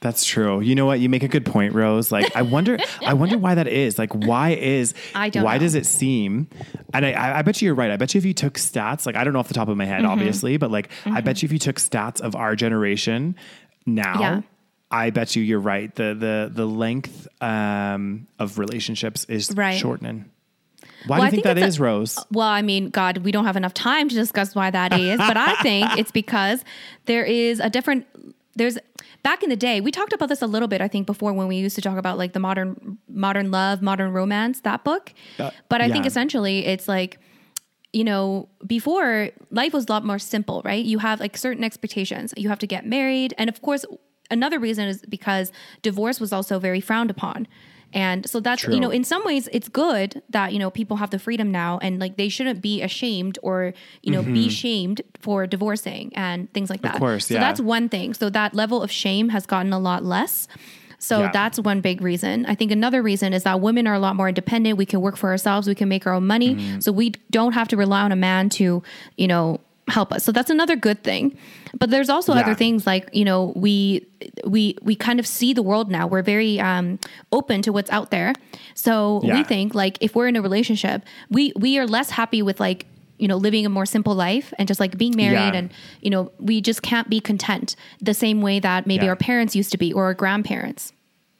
[0.00, 0.60] That's true.
[0.60, 1.00] You know what?
[1.00, 2.12] You make a good point, Rose.
[2.12, 3.98] Like, I wonder, I wonder why that is.
[3.98, 5.60] Like, why is, I don't why know.
[5.60, 6.48] does it seem,
[6.92, 7.90] and I- I, bet you you're right.
[7.90, 9.76] I bet you if you took stats, like, I don't know off the top of
[9.76, 10.10] my head, Mm-hmm.
[10.10, 13.36] obviously, but like, I bet you if you took stats of our generation
[13.86, 14.40] now, Yeah.
[14.90, 15.92] I bet you you're right.
[15.94, 19.78] The, the, the length, um, of relationships is Right.
[19.78, 20.26] shortening.
[21.06, 22.18] Why Well, do you think, think that is, a- Rose?
[22.30, 25.36] Well, I mean, God, we don't have enough time to discuss why that is, but
[25.36, 26.64] I think it's because
[27.06, 28.06] there is a different.
[28.54, 28.78] There's
[29.22, 30.80] back in the day, we talked about this a little bit.
[30.80, 34.12] I think before when we used to talk about like the modern modern love, modern
[34.12, 35.12] romance, that book.
[35.38, 37.18] Uh, but I think essentially it's like
[37.92, 40.84] you know, before life was a lot more simple, right?
[40.84, 42.34] You have like certain expectations.
[42.36, 43.32] You have to get married.
[43.38, 43.86] And of course,
[44.30, 45.50] another reason is because
[45.80, 47.48] divorce was also very frowned upon.
[47.92, 51.10] And so that's, you know, in some ways it's good that, you know, people have
[51.10, 53.72] the freedom now and like they shouldn't be ashamed or,
[54.02, 56.94] you know, be shamed for divorcing and things like that.
[56.94, 58.12] Of course, so that's one thing.
[58.12, 60.46] So that level of shame has gotten a lot less.
[60.98, 61.30] So Yeah.
[61.32, 62.44] that's one big reason.
[62.46, 64.76] I think another reason is that women are a lot more independent.
[64.78, 65.68] We can work for ourselves.
[65.68, 66.54] We can make our own money.
[66.56, 66.80] Mm-hmm.
[66.80, 68.82] So we don't have to rely on a man to,
[69.16, 70.24] you know, help us.
[70.24, 71.36] So that's another good thing.
[71.78, 72.40] But there's also Yeah.
[72.40, 74.06] other things like, you know, we
[74.46, 76.06] we we kind of see the world now.
[76.06, 76.98] We're very um
[77.32, 78.32] open to what's out there.
[78.74, 79.34] So Yeah.
[79.34, 82.86] we think like if we're in a relationship, we we are less happy with like
[83.18, 85.58] you know living a more simple life and just like being married Yeah.
[85.60, 85.72] and
[86.02, 89.70] you know we just can't be content the same way that maybe our parents used
[89.72, 90.92] to be or our grandparents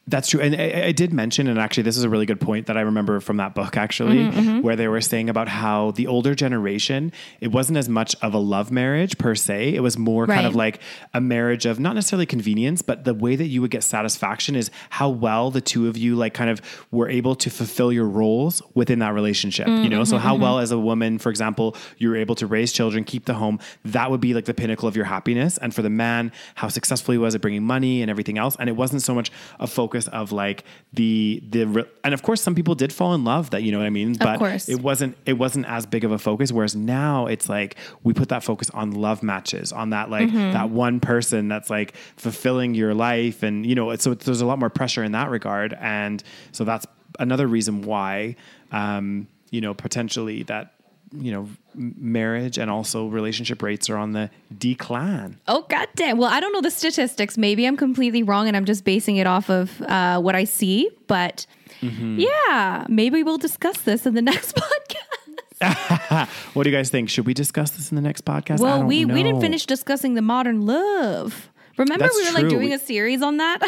[0.08, 0.40] That's true.
[0.40, 2.82] And I, I did mention, and actually, this is a really good point that I
[2.82, 7.12] remember from that book, actually, Mm-hmm, where they were saying about how the older generation,
[7.40, 9.74] it wasn't as much of a love marriage per se.
[9.74, 10.80] It was more kind of like
[11.12, 14.70] a marriage of not necessarily convenience, but the way that you would get satisfaction is
[14.90, 16.60] how well the two of you, like, kind of
[16.92, 19.66] were able to fulfill your roles within that relationship.
[19.66, 22.46] you know, so how Mm-hmm, well, as a woman, for example, you were able to
[22.46, 25.56] raise children, keep the home, that would be like the pinnacle of your happiness.
[25.58, 28.54] And for the man, how successful he was at bringing money and everything else.
[28.60, 32.54] And it wasn't so much a focus of like the the and of course some
[32.54, 34.14] people did fall in love that you know what I mean.
[34.14, 34.68] But course.
[34.68, 36.52] it wasn't it wasn't as big of a focus.
[36.52, 40.52] Whereas now it's like we put that focus on love matches, on that like Mm-hmm.
[40.52, 44.58] that one person that's like fulfilling your life, and you know, so there's a lot
[44.58, 45.72] more pressure in that regard.
[45.80, 46.22] And
[46.52, 46.84] so that's
[47.18, 48.36] another reason why,
[48.72, 50.74] um, you know, potentially that
[51.12, 54.28] you know marriage and also relationship rates are on the
[54.58, 55.38] decline.
[55.46, 58.64] oh god damn well i don't know the statistics maybe i'm completely wrong and i'm
[58.64, 61.46] just basing it off of uh, what i see but
[61.82, 62.20] Mm-hmm.
[62.20, 67.08] yeah maybe we'll discuss this in the next podcast What do you guys think?
[67.10, 68.60] Should we discuss this in the next podcast?
[68.60, 71.48] I Well, we we didn't finish discussing the modern love.
[71.78, 73.60] Remember That's we were like doing We- a series on that?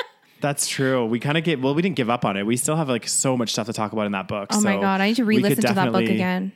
[0.40, 1.06] That's true.
[1.06, 1.74] We kind of get well.
[1.74, 2.44] We didn't give up on it.
[2.46, 4.48] We still have like so much stuff to talk about in that book.
[4.52, 6.52] oh my god, I need to re-listen to that book again.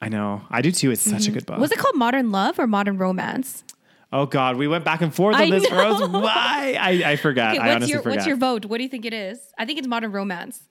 [0.00, 0.42] I know.
[0.50, 0.90] I do too.
[0.90, 1.58] It's such a good book.
[1.58, 3.64] Was it called Modern Love or Modern Romance?
[4.12, 6.08] Oh God, we went back and forth I on this, Rose.
[6.08, 6.76] Why?
[6.80, 7.56] I, I forgot.
[7.56, 8.16] Okay, I honestly your forgot.
[8.16, 8.64] what's your vote?
[8.64, 9.38] What do you think it is?
[9.58, 10.62] I think it's Modern Romance.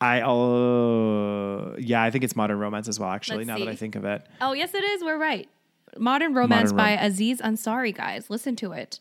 [0.00, 3.08] I oh yeah, I think it's modern romance as well.
[3.10, 3.68] Actually, Let's now that.
[3.68, 5.02] I think of it, Oh yes, it is.
[5.02, 5.48] We're right.
[5.96, 7.06] Modern Romance Modern by Rom- Mm-hmm.
[7.06, 7.94] Aziz Ansari.
[7.94, 9.00] Guys, listen to it.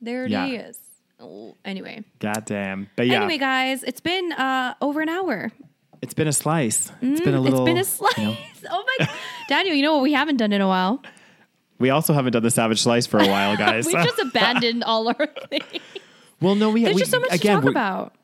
[0.00, 0.46] There it Yeah.
[0.46, 0.78] is.
[1.20, 2.90] Oh, anyway, goddamn.
[2.96, 5.52] But yeah, anyway, guys, it's been uh, over an hour.
[6.04, 6.92] It's been a slice.
[7.00, 7.66] It's been a little.
[7.66, 8.14] It's been a slice.
[8.70, 9.14] oh my, God.
[9.48, 11.02] Daniel, you know what we haven't done in a while?
[11.78, 13.86] We also haven't done the savage slice for a while, guys.
[13.86, 15.14] We just abandoned all our
[15.48, 15.64] things.
[16.42, 18.14] well, no, we There's we, just so much again, to talk about.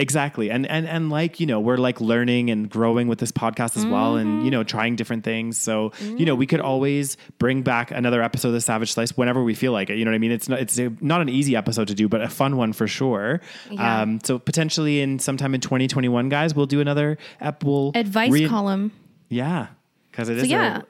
[0.00, 0.50] Exactly.
[0.50, 3.84] And and and like, you know, we're like learning and growing with this podcast as
[3.84, 4.44] well and Mm-hmm.
[4.46, 5.58] you know, trying different things.
[5.58, 9.42] So, you know, we could always bring back another episode of the Savage Slice whenever
[9.44, 9.98] we feel like it.
[9.98, 10.32] You know what I mean?
[10.32, 12.88] It's not it's a, not an easy episode to do, but a fun one for
[12.88, 13.42] sure.
[13.70, 14.00] Yeah.
[14.02, 18.48] Um so potentially in sometime in 2021 guys, we'll do another ep we'll Advice re-
[18.48, 18.92] column.
[19.28, 19.66] Yeah.
[20.12, 20.82] Cuz it So is yeah, a,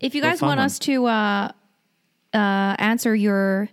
[0.00, 0.66] if you guys want one.
[0.66, 1.50] us to uh,
[2.34, 3.70] uh, answer your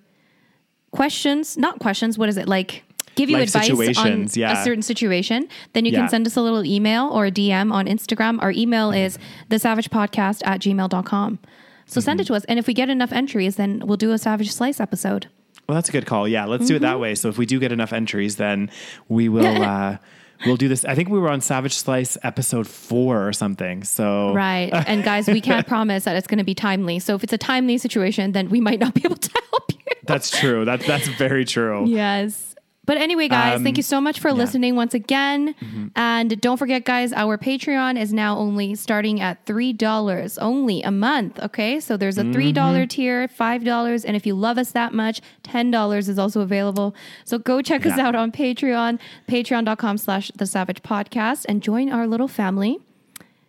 [0.91, 2.84] questions, not questions, what is it like?
[3.15, 4.59] Give you advice on yeah.
[4.59, 5.99] a certain situation, then you Yeah.
[6.01, 8.41] can send us a little email or a DM on Instagram.
[8.41, 9.17] Our email is
[9.49, 11.39] thesavagepodcast at gmail.com.
[11.87, 12.21] So send Mm-hmm.
[12.23, 12.45] it to us.
[12.45, 15.27] And if we get enough entries, then we'll do a Savage Slice episode.
[15.67, 16.27] Well, that's a good call.
[16.27, 16.83] Yeah, let's do it Mm-hmm.
[16.85, 17.15] that way.
[17.15, 18.69] So if we do get enough entries, then
[19.09, 19.97] we will uh
[20.45, 20.83] we'll do this.
[20.85, 23.83] I think we were on Savage Slice episode 4 or something.
[23.83, 24.69] So Right.
[24.73, 26.99] And guys, we can't promise that it's going to be timely.
[26.99, 29.77] So if it's a timely situation, then we might not be able to help you.
[30.03, 30.65] That's true.
[30.65, 31.85] That's that's very true.
[31.87, 32.44] Yes.
[32.85, 35.55] But anyway, guys, thank um, you so much for listening once again.
[35.55, 35.87] Mm-hmm.
[35.95, 41.39] And don't forget, guys, our Patreon is now only starting at $3 only a month.
[41.39, 41.79] Okay.
[41.79, 42.87] So there's a $3 mm-hmm.
[42.87, 44.05] tier, $5.
[44.05, 46.95] And if you love us that much, $10 is also available.
[47.23, 52.07] So go check us out on Patreon, patreon.com slash the savage podcast, and join our
[52.07, 52.79] little family.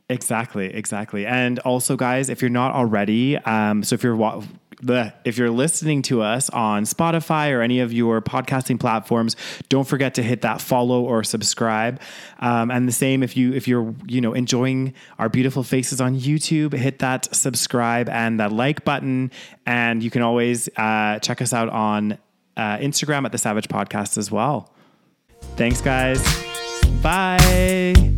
[0.09, 1.26] Exactly, exactly.
[1.26, 4.43] And also, guys, if you're not already, um, so if you're wa-
[5.24, 9.37] if you're listening to us on Spotify or any of your podcasting platforms,
[9.68, 12.01] don't forget to hit that follow or subscribe.
[12.41, 16.18] Um, and the same if you if you're you know enjoying our beautiful faces on
[16.18, 19.31] YouTube, hit that subscribe and that like button.
[19.64, 22.18] And you can always uh, check us out on
[22.57, 24.72] uh, Instagram at the Savage Podcast as well.
[25.57, 26.22] Thanks, guys.
[27.03, 28.16] Bye.